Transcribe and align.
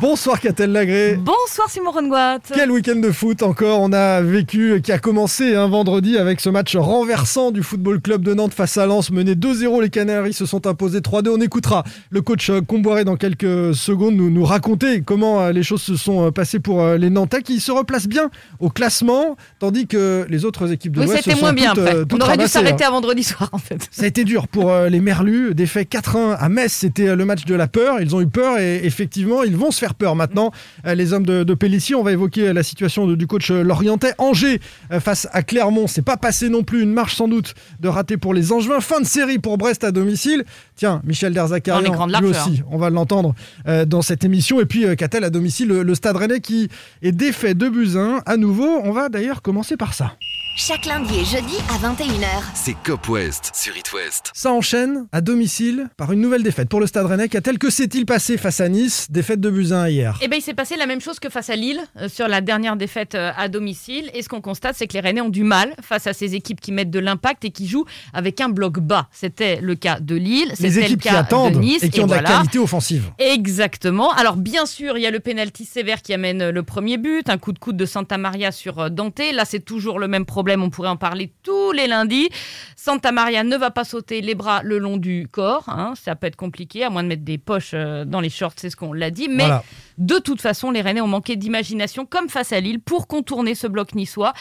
Bonsoir 0.00 0.40
Catel 0.40 0.72
Lagré. 0.72 1.16
Bonsoir 1.16 1.68
Simon 1.68 1.90
Rongoat. 1.90 2.38
Quel 2.54 2.70
week-end 2.70 2.96
de 2.96 3.10
foot 3.10 3.42
encore 3.42 3.80
on 3.82 3.92
a 3.92 4.22
vécu, 4.22 4.80
qui 4.82 4.92
a 4.92 4.98
commencé 4.98 5.54
un 5.54 5.68
vendredi 5.68 6.16
avec 6.16 6.40
ce 6.40 6.48
match 6.48 6.74
renversant 6.74 7.50
du 7.50 7.62
Football 7.62 8.00
Club 8.00 8.22
de 8.22 8.32
Nantes 8.32 8.54
face 8.54 8.78
à 8.78 8.86
Lens. 8.86 9.10
Mené 9.10 9.34
2-0, 9.34 9.82
les 9.82 9.90
Canaries 9.90 10.32
se 10.32 10.46
sont 10.46 10.66
imposés 10.66 11.00
3-2. 11.00 11.28
On 11.36 11.40
écoutera 11.42 11.84
le 12.08 12.22
coach 12.22 12.50
Comboiré 12.66 13.04
dans 13.04 13.16
quelques 13.16 13.74
secondes 13.74 14.14
nous, 14.14 14.30
nous 14.30 14.44
raconter 14.44 15.02
comment 15.02 15.42
euh, 15.42 15.52
les 15.52 15.62
choses 15.62 15.82
se 15.82 15.96
sont 15.96 16.26
euh, 16.26 16.30
passées 16.30 16.60
pour 16.60 16.80
euh, 16.80 16.96
les 16.96 17.10
Nantais 17.10 17.42
qui 17.42 17.60
se 17.60 17.70
replacent 17.70 18.08
bien 18.08 18.30
au 18.58 18.70
classement, 18.70 19.36
tandis 19.58 19.86
que 19.86 20.26
les 20.28 20.44
autres 20.44 20.72
équipes 20.72 20.92
de 20.92 21.00
Oui, 21.00 21.06
l'Ouest 21.06 21.24
se 21.24 21.30
sont 21.30 21.40
moins 21.40 21.52
bien 21.52 21.74
toutes, 21.74 21.84
euh, 21.84 22.04
On 22.12 22.20
aurait 22.20 22.36
dû 22.36 22.44
hein. 22.44 22.48
s'arrêter 22.48 22.84
à 22.84 22.90
vendredi 22.90 23.22
soir 23.22 23.48
en 23.52 23.58
fait. 23.58 23.88
Ça 23.90 24.04
a 24.04 24.06
été 24.06 24.24
dur 24.24 24.48
pour 24.48 24.70
euh, 24.70 24.88
les 24.88 25.00
Merlus. 25.00 25.54
Défait 25.54 25.82
4-1 25.82 26.36
à 26.36 26.48
Metz, 26.48 26.72
c'était 26.72 27.08
euh, 27.08 27.16
le 27.16 27.24
match 27.24 27.44
de 27.44 27.54
la 27.54 27.68
peur. 27.68 28.00
Ils 28.00 28.14
ont 28.14 28.20
eu 28.20 28.26
peur 28.26 28.58
et 28.58 28.80
effectivement, 28.84 29.42
ils 29.42 29.56
vont 29.56 29.70
se 29.70 29.78
faire 29.78 29.89
peur 29.94 30.14
maintenant. 30.16 30.50
Euh, 30.86 30.94
les 30.94 31.12
hommes 31.12 31.26
de, 31.26 31.44
de 31.44 31.54
Pellissier, 31.54 31.94
on 31.94 32.02
va 32.02 32.12
évoquer 32.12 32.48
euh, 32.48 32.52
la 32.52 32.62
situation 32.62 33.06
de- 33.06 33.14
du 33.14 33.26
coach 33.26 33.50
euh, 33.50 33.62
Lorientais. 33.62 34.12
Angers 34.18 34.60
face 35.00 35.28
à 35.32 35.42
Clermont, 35.42 35.86
c'est 35.86 36.02
pas 36.02 36.16
passé 36.16 36.48
non 36.48 36.62
plus. 36.62 36.82
Une 36.82 36.92
marche 36.92 37.14
sans 37.16 37.28
doute 37.28 37.54
de 37.80 37.88
raté 37.88 38.16
pour 38.16 38.34
les 38.34 38.52
Angevins. 38.52 38.80
Fin 38.80 39.00
de 39.00 39.06
série 39.06 39.38
pour 39.38 39.58
Brest 39.58 39.84
à 39.84 39.90
domicile. 39.92 40.44
Tiens, 40.76 41.00
Michel 41.04 41.32
En 41.32 41.34
Derzakarian, 41.34 41.92
écran 41.92 42.06
de 42.06 42.12
lui 42.20 42.30
aussi, 42.30 42.62
on 42.70 42.78
va 42.78 42.90
l'entendre 42.90 43.34
dans 43.86 44.02
cette 44.02 44.24
émission. 44.24 44.60
Et 44.60 44.66
puis 44.66 44.84
Catel 44.96 45.24
à 45.24 45.30
domicile, 45.30 45.68
le, 45.68 45.82
le 45.82 45.94
Stade 45.94 46.16
Rennais 46.16 46.40
qui 46.40 46.68
est 47.02 47.12
défait 47.12 47.54
de 47.54 47.66
1 47.96 48.22
à 48.26 48.36
nouveau. 48.36 48.68
On 48.84 48.92
va 48.92 49.08
d'ailleurs 49.08 49.42
commencer 49.42 49.76
par 49.76 49.94
ça. 49.94 50.14
Chaque 50.56 50.84
lundi 50.84 51.14
et 51.20 51.24
jeudi 51.24 51.54
à 51.70 51.78
21h. 51.78 52.26
C'est 52.54 52.74
Cop 52.84 53.08
West 53.08 53.50
sur 53.54 53.74
It 53.76 53.92
West. 53.94 54.30
Ça 54.34 54.52
enchaîne 54.52 55.06
à 55.10 55.20
domicile 55.22 55.88
par 55.96 56.12
une 56.12 56.20
nouvelle 56.20 56.42
défaite 56.42 56.68
pour 56.68 56.80
le 56.80 56.86
Stade 56.86 57.06
Rennais. 57.06 57.28
Qu'a-t-elle 57.28 57.56
que 57.58 57.70
s'est-il 57.70 58.04
passé 58.04 58.36
face 58.36 58.60
à 58.60 58.68
Nice 58.68 59.06
Défaite 59.10 59.40
de 59.40 59.48
Buzyn 59.48 59.88
hier? 59.88 60.18
Eh 60.20 60.28
bien, 60.28 60.38
il 60.38 60.42
s'est 60.42 60.52
passé 60.52 60.76
la 60.76 60.86
même 60.86 61.00
chose 61.00 61.18
que 61.18 61.30
face 61.30 61.48
à 61.48 61.56
Lille 61.56 61.80
euh, 61.96 62.08
sur 62.08 62.28
la 62.28 62.40
dernière 62.42 62.76
défaite 62.76 63.14
euh, 63.14 63.30
à 63.38 63.48
domicile. 63.48 64.10
Et 64.12 64.22
ce 64.22 64.28
qu'on 64.28 64.42
constate, 64.42 64.74
c'est 64.76 64.86
que 64.86 64.92
les 64.92 65.00
Rennais 65.00 65.22
ont 65.22 65.30
du 65.30 65.44
mal 65.44 65.74
face 65.82 66.06
à 66.06 66.12
ces 66.12 66.34
équipes 66.34 66.60
qui 66.60 66.72
mettent 66.72 66.90
de 66.90 66.98
l'impact 66.98 67.44
et 67.46 67.50
qui 67.52 67.66
jouent 67.66 67.86
avec 68.12 68.40
un 68.42 68.50
bloc 68.50 68.80
bas. 68.80 69.08
C'était 69.12 69.60
le 69.62 69.76
cas 69.76 69.98
de 70.00 70.16
Lille, 70.16 70.48
Les 70.50 70.56
c'était 70.56 70.80
le 70.80 70.84
équipes 70.86 71.02
qui 71.02 71.08
cas 71.08 71.20
attendent 71.20 71.54
de 71.54 71.58
Nice. 71.60 71.82
et 71.82 71.88
qui 71.88 72.00
ont 72.00 72.06
de 72.06 72.12
la 72.14 72.22
qualité 72.22 72.58
offensive. 72.58 73.10
Exactement. 73.18 74.10
Alors 74.12 74.36
bien 74.36 74.66
sûr, 74.66 74.98
il 74.98 75.02
y 75.02 75.06
a 75.06 75.10
le 75.10 75.20
pénalty 75.20 75.64
sévère 75.64 76.02
qui 76.02 76.12
amène 76.12 76.50
le 76.50 76.62
premier 76.62 76.98
but, 76.98 77.30
un 77.30 77.38
coup 77.38 77.52
de 77.52 77.58
coude 77.58 77.76
de 77.78 77.86
Santa 77.86 78.18
Maria 78.18 78.52
sur 78.52 78.78
euh, 78.80 78.88
Dante. 78.90 79.20
Là, 79.32 79.44
c'est 79.46 79.60
toujours 79.64 79.98
le 79.98 80.08
même 80.08 80.26
problème, 80.26 80.39
on 80.48 80.70
pourrait 80.70 80.88
en 80.88 80.96
parler 80.96 81.32
tous 81.42 81.72
les 81.72 81.86
lundis. 81.86 82.28
Santa 82.76 83.12
Maria 83.12 83.44
ne 83.44 83.56
va 83.56 83.70
pas 83.70 83.84
sauter 83.84 84.20
les 84.20 84.34
bras 84.34 84.62
le 84.62 84.78
long 84.78 84.96
du 84.96 85.28
corps, 85.30 85.68
hein. 85.68 85.92
ça 86.00 86.16
peut 86.16 86.26
être 86.26 86.36
compliqué, 86.36 86.82
à 86.84 86.90
moins 86.90 87.02
de 87.02 87.08
mettre 87.08 87.24
des 87.24 87.38
poches 87.38 87.72
euh, 87.74 88.04
dans 88.04 88.20
les 88.20 88.30
shorts, 88.30 88.54
c'est 88.56 88.70
ce 88.70 88.76
qu'on 88.76 88.92
l'a 88.92 89.10
dit. 89.10 89.28
Mais 89.28 89.44
Voilà. 89.44 89.62
de 89.98 90.18
toute 90.18 90.40
façon, 90.40 90.70
les 90.70 90.80
Rennais 90.80 91.00
ont 91.00 91.06
manqué 91.06 91.36
d'imagination, 91.36 92.06
comme 92.06 92.28
face 92.28 92.52
à 92.52 92.60
Lille, 92.60 92.80
pour 92.80 93.06
contourner 93.06 93.54
ce 93.54 93.66
bloc 93.66 93.94
niçois. 93.94 94.32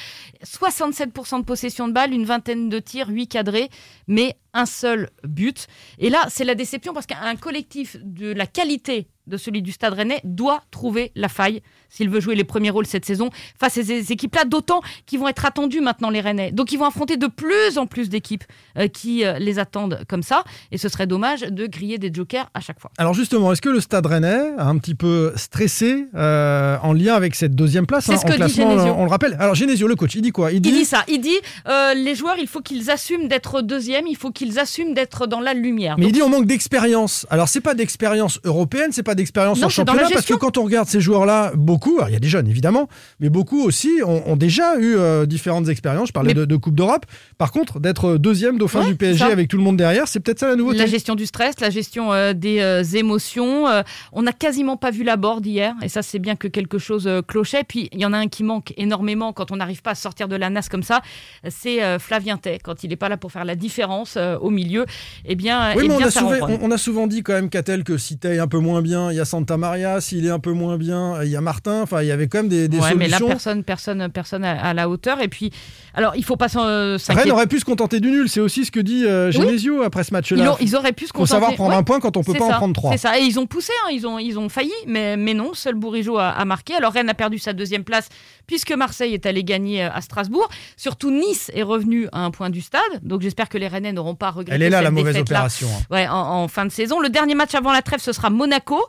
67% 0.43 1.39
de 1.39 1.43
possession 1.43 1.87
de 1.87 1.93
balle, 1.93 2.13
une 2.13 2.25
vingtaine 2.25 2.69
de 2.69 2.79
tirs, 2.79 3.09
8 3.09 3.27
cadrés, 3.27 3.69
mais 4.07 4.37
un 4.53 4.65
seul 4.65 5.09
but. 5.23 5.67
Et 5.99 6.09
là, 6.09 6.25
c'est 6.29 6.45
la 6.45 6.55
déception 6.55 6.93
parce 6.93 7.05
qu'un 7.05 7.35
collectif 7.35 7.97
de 8.01 8.31
la 8.33 8.47
qualité 8.47 9.07
de 9.29 9.37
celui 9.37 9.61
du 9.61 9.71
Stade 9.71 9.93
Rennais 9.93 10.21
doit 10.23 10.63
trouver 10.71 11.11
la 11.15 11.29
faille 11.29 11.61
s'il 11.89 12.09
veut 12.09 12.19
jouer 12.19 12.35
les 12.35 12.43
premiers 12.43 12.69
rôles 12.69 12.85
cette 12.85 13.05
saison 13.05 13.29
face 13.59 13.77
à 13.77 13.83
ces 13.83 14.11
équipes-là, 14.11 14.45
d'autant 14.45 14.81
qu'ils 15.05 15.19
vont 15.19 15.27
être 15.27 15.45
attendus 15.45 15.81
maintenant 15.81 16.09
les 16.09 16.21
Rennais. 16.21 16.51
Donc 16.51 16.71
ils 16.71 16.77
vont 16.77 16.85
affronter 16.85 17.17
de 17.17 17.27
plus 17.27 17.77
en 17.77 17.87
plus 17.87 18.09
d'équipes 18.09 18.43
euh, 18.77 18.87
qui 18.87 19.25
euh, 19.25 19.39
les 19.39 19.59
attendent 19.59 20.03
comme 20.07 20.23
ça, 20.23 20.43
et 20.71 20.77
ce 20.77 20.89
serait 20.89 21.07
dommage 21.07 21.41
de 21.41 21.65
griller 21.65 21.97
des 21.97 22.11
jokers 22.13 22.49
à 22.53 22.59
chaque 22.59 22.79
fois. 22.79 22.91
Alors 22.97 23.13
justement, 23.13 23.51
est-ce 23.51 23.61
que 23.61 23.69
le 23.69 23.79
Stade 23.79 24.05
Rennais 24.05 24.51
a 24.57 24.67
un 24.67 24.77
petit 24.77 24.95
peu 24.95 25.33
stressé 25.35 26.05
euh, 26.15 26.77
en 26.81 26.93
lien 26.93 27.15
avec 27.15 27.35
cette 27.35 27.55
deuxième 27.55 27.85
place 27.85 28.09
hein, 28.09 28.17
ce 28.17 28.25
en 28.25 28.27
que 28.27 28.33
dit 28.33 28.37
classement. 28.37 28.99
On 28.99 29.05
le 29.05 29.09
rappelle. 29.09 29.35
Alors 29.39 29.55
Genesio, 29.55 29.87
le 29.87 29.95
coach, 29.95 30.15
il 30.15 30.21
dit 30.21 30.31
quoi? 30.31 30.51
Il 30.51 30.61
dit 30.61 30.85
ça, 30.85 31.03
il 31.07 31.21
dit 31.21 31.37
euh, 31.67 31.93
les 31.93 32.15
joueurs, 32.15 32.37
il 32.37 32.47
faut 32.47 32.61
qu'ils 32.61 32.89
assument 32.89 33.27
d'être 33.27 33.61
deuxième, 33.61 34.07
il 34.07 34.15
faut 34.15 34.31
qu'ils 34.31 34.59
assument 34.59 34.93
d'être 34.93 35.27
dans 35.27 35.39
la 35.39 35.53
lumière. 35.53 35.95
Mais 35.97 36.03
Donc, 36.03 36.11
il 36.11 36.13
dit 36.13 36.21
on 36.21 36.29
manque 36.29 36.45
d'expérience. 36.45 37.25
Alors 37.29 37.47
c'est 37.47 37.61
pas 37.61 37.73
d'expérience 37.73 38.39
européenne, 38.43 38.91
c'est 38.91 39.03
pas 39.03 39.15
d'expérience 39.19 39.61
en 39.61 39.69
championnat 39.69 40.07
parce 40.11 40.25
que 40.25 40.33
quand 40.33 40.57
on 40.57 40.63
regarde 40.63 40.87
ces 40.87 41.01
joueurs-là, 41.01 41.51
beaucoup, 41.55 41.99
il 42.07 42.13
y 42.13 42.15
a 42.15 42.19
des 42.19 42.27
jeunes 42.27 42.47
évidemment, 42.47 42.87
mais 43.19 43.29
beaucoup 43.29 43.61
aussi 43.63 43.89
ont, 44.05 44.23
ont 44.29 44.35
déjà 44.35 44.77
eu 44.79 44.95
euh, 44.97 45.25
différentes 45.25 45.69
expériences. 45.69 46.07
Je 46.07 46.13
parlais 46.13 46.29
Mais- 46.29 46.33
de, 46.41 46.45
de 46.45 46.55
Coupe 46.55 46.75
d'Europe. 46.75 47.05
Par 47.37 47.51
contre, 47.51 47.79
d'être 47.79 48.17
deuxième 48.17 48.57
dauphin 48.57 48.79
Ouais, 48.81 48.87
du 48.87 48.95
PSG 48.95 49.25
avec 49.25 49.47
tout 49.49 49.57
le 49.57 49.63
monde 49.63 49.77
derrière, 49.77 50.07
c'est 50.07 50.19
peut-être 50.19 50.39
ça 50.39 50.47
la 50.47 50.55
nouveauté. 50.55 50.77
La 50.79 50.85
gestion 50.85 51.15
du 51.15 51.25
stress, 51.25 51.59
la 51.59 51.69
gestion 51.69 52.11
euh, 52.13 52.33
des 52.33 52.59
euh, 52.59 52.83
émotions. 52.83 53.67
euh, 53.67 53.81
on 54.13 54.21
n'a 54.21 54.31
quasiment 54.33 54.77
pas 54.77 54.91
vu 54.91 55.03
la 55.03 55.17
board 55.17 55.45
hier, 55.45 55.73
et 55.81 55.89
ça 55.89 56.01
c'est 56.01 56.19
bien 56.19 56.35
que 56.35 56.47
quelque 56.47 56.77
chose 56.77 57.07
euh, 57.07 57.21
clochait. 57.21 57.63
Puis 57.67 57.89
il 57.91 57.99
y 57.99 58.05
en 58.05 58.13
a 58.13 58.17
un 58.17 58.27
qui 58.27 58.43
manque 58.43 58.73
énormément 58.77 59.33
quand 59.33 59.51
on 59.51 59.57
n'arrive 59.57 59.81
pas 59.81 59.91
à 59.91 59.95
sortir 59.95 60.27
de 60.27 60.35
la 60.35 60.49
nasse 60.49 60.69
comme 60.69 60.83
ça, 60.83 61.01
c'est 61.49 61.83
euh, 61.83 61.99
Flavien 61.99 62.37
Tay. 62.37 62.59
Quand 62.63 62.83
il 62.83 62.89
n'est 62.89 62.95
pas 62.95 63.09
là 63.09 63.17
pour 63.17 63.31
faire 63.31 63.45
la 63.45 63.55
différence 63.55 64.15
euh, 64.17 64.37
au 64.39 64.49
milieu, 64.49 64.85
eh 65.25 65.35
bien, 65.35 65.73
Oui, 65.75 65.83
eh 65.85 65.87
mais 65.87 65.93
on 65.95 65.97
bien 65.97 66.07
a, 66.07 66.11
ça 66.11 66.19
souvent, 66.21 66.35
on, 66.47 66.59
on 66.61 66.71
a 66.71 66.77
souvent 66.77 67.07
dit 67.07 67.23
quand 67.23 67.33
même, 67.33 67.49
Catel, 67.49 67.83
que 67.83 67.97
si 67.97 68.17
Tay 68.17 68.39
un 68.39 68.47
peu 68.47 68.59
moins 68.59 68.81
bien, 68.81 68.98
il 69.11 69.15
y 69.15 69.19
a 69.19 69.25
Santa 69.25 69.57
Maria. 69.57 70.01
S'il 70.01 70.25
est 70.25 70.29
un 70.29 70.39
peu 70.39 70.51
moins 70.51 70.77
bien, 70.77 71.23
il 71.23 71.29
y 71.29 71.35
a 71.35 71.41
Martin. 71.41 71.81
Enfin, 71.81 72.01
il 72.01 72.07
y 72.07 72.11
avait 72.11 72.27
quand 72.27 72.39
même 72.39 72.49
des, 72.49 72.67
des 72.67 72.79
Ouais, 72.79 72.95
mais 72.95 73.07
là, 73.07 73.17
solutions. 73.17 73.27
personne, 73.27 73.63
personne, 73.63 74.09
personne 74.09 74.43
à, 74.43 74.59
à 74.61 74.73
la 74.73 74.89
hauteur. 74.89 75.21
Et 75.21 75.27
puis, 75.27 75.51
alors, 75.93 76.15
il 76.15 76.23
faut 76.23 76.35
pas 76.35 76.47
euh, 76.55 76.91
Rennes 76.91 76.99
s'inquiéter. 76.99 77.31
aurait 77.31 77.47
pu 77.47 77.59
se 77.59 77.65
contenter 77.65 77.99
du 77.99 78.11
nul. 78.11 78.29
C'est 78.29 78.39
aussi 78.39 78.65
ce 78.65 78.71
que 78.71 78.79
dit 78.79 79.05
euh, 79.05 79.27
Oui. 79.27 79.33
Genesio 79.33 79.81
après 79.83 80.03
ce 80.03 80.09
Ils, 80.09 80.13
match-là. 80.13 80.51
ont- 80.53 80.57
ils 80.59 80.75
auraient 80.75 80.93
pu 80.93 81.05
se 81.05 81.09
faut 81.11 81.19
contenter. 81.19 81.31
savoir 81.31 81.53
prendre 81.55 81.71
Ouais. 81.71 81.75
un 81.77 81.83
point 81.83 81.99
quand 81.99 82.17
on 82.17 82.23
peut 82.23 82.33
pas 82.33 82.45
en 82.45 82.49
prendre 82.51 82.73
trois. 82.73 82.91
C'est 82.91 82.97
ça. 82.97 83.17
Et 83.19 83.23
ils 83.23 83.39
ont 83.39 83.45
poussé, 83.47 83.73
hein, 83.85 83.89
ils, 83.91 84.05
ont, 84.07 84.19
ils 84.19 84.37
ont 84.39 84.49
failli, 84.49 84.71
mais, 84.87 85.17
mais 85.17 85.33
non, 85.33 85.53
seul 85.53 85.75
Bourigeau 85.75 86.17
a, 86.17 86.29
a 86.29 86.45
marqué. 86.45 86.75
Alors 86.75 86.93
Rennes 86.93 87.09
a 87.09 87.13
perdu 87.13 87.37
sa 87.39 87.53
deuxième 87.53 87.83
place 87.83 88.09
puisque 88.47 88.71
Marseille 88.71 89.13
est 89.13 89.25
allé 89.25 89.43
gagner 89.43 89.83
euh, 89.85 89.89
à 89.93 90.01
Strasbourg. 90.01 90.49
Surtout 90.77 91.11
Nice 91.11 91.51
est 91.53 91.61
revenu 91.63 92.07
à 92.11 92.19
un 92.25 92.31
point 92.31 92.49
du 92.49 92.61
stade. 92.61 92.81
Donc 93.03 93.21
j'espère 93.21 93.47
que 93.49 93.57
les 93.57 93.67
Rennais 93.67 93.91
n'auront 93.93 94.15
pas 94.15 94.31
regretté 94.31 94.53
Elle 94.55 94.63
est 94.63 94.69
là, 94.69 94.77
cette 94.77 94.83
la 94.85 94.91
mauvaise 94.91 95.17
opération. 95.17 95.67
hein. 95.67 95.83
Ouais, 95.93 96.07
en, 96.07 96.15
en 96.15 96.47
fin 96.47 96.65
de 96.65 96.71
saison. 96.71 96.99
Le 96.99 97.09
dernier 97.09 97.35
match 97.35 97.53
avant 97.55 97.71
la 97.71 97.81
trêve, 97.81 97.99
ce 98.01 98.11
sera 98.11 98.29
Monaco. 98.29 98.79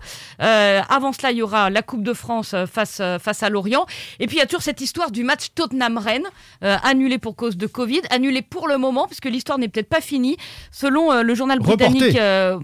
Euh, 0.42 0.80
avant 0.88 1.12
cela, 1.12 1.30
il 1.32 1.38
y 1.38 1.42
aura 1.42 1.70
la 1.70 1.82
Coupe 1.82 2.02
de 2.02 2.12
France 2.12 2.54
euh, 2.54 2.66
face, 2.66 2.98
euh, 3.00 3.18
face 3.18 3.42
à 3.42 3.50
Lorient. 3.50 3.86
Et 4.18 4.26
puis, 4.26 4.36
il 4.36 4.38
y 4.40 4.42
a 4.42 4.46
toujours 4.46 4.62
cette 4.62 4.80
histoire 4.80 5.10
du 5.10 5.24
match 5.24 5.48
Tottenham-Rennes, 5.54 6.26
euh, 6.64 6.76
annulé 6.82 7.18
pour 7.18 7.36
cause 7.36 7.56
de 7.56 7.66
Covid, 7.66 8.00
annulé 8.10 8.42
pour 8.42 8.68
le 8.68 8.78
moment, 8.78 9.06
puisque 9.06 9.26
l'histoire 9.26 9.58
n'est 9.58 9.68
peut-être 9.68 9.88
pas 9.88 10.00
finie. 10.00 10.36
Selon 10.72 11.12
euh, 11.12 11.22
le 11.22 11.34
journal 11.34 11.58
britannique, 11.58 12.16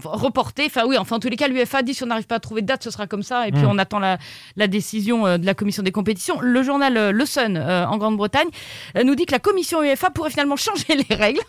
reporté. 0.03 0.65
Enfin, 0.67 0.83
oui, 0.85 0.97
enfin, 0.97 1.17
en 1.17 1.19
tous 1.19 1.29
les 1.29 1.35
cas, 1.37 1.47
l'UFA 1.47 1.81
dit 1.81 1.93
si 1.93 2.03
on 2.03 2.07
n'arrive 2.07 2.27
pas 2.27 2.35
à 2.35 2.39
trouver 2.39 2.61
de 2.61 2.67
date, 2.67 2.83
ce 2.83 2.91
sera 2.91 3.07
comme 3.07 3.23
ça. 3.23 3.47
Et 3.47 3.51
puis, 3.51 3.61
Mm. 3.63 3.69
on 3.69 3.77
attend 3.79 3.99
la, 3.99 4.17
la 4.55 4.67
décision 4.67 5.37
de 5.37 5.45
la 5.45 5.53
commission 5.53 5.83
des 5.83 5.91
compétitions. 5.91 6.39
Le 6.41 6.63
journal 6.63 7.09
Le 7.11 7.25
Sun, 7.25 7.57
en 7.57 7.97
Grande-Bretagne, 7.97 8.47
nous 9.03 9.15
dit 9.15 9.25
que 9.25 9.31
la 9.31 9.39
commission 9.39 9.81
UEFA 9.83 10.09
pourrait 10.11 10.29
finalement 10.29 10.55
changer 10.55 10.95
les 11.09 11.15
règles. 11.15 11.41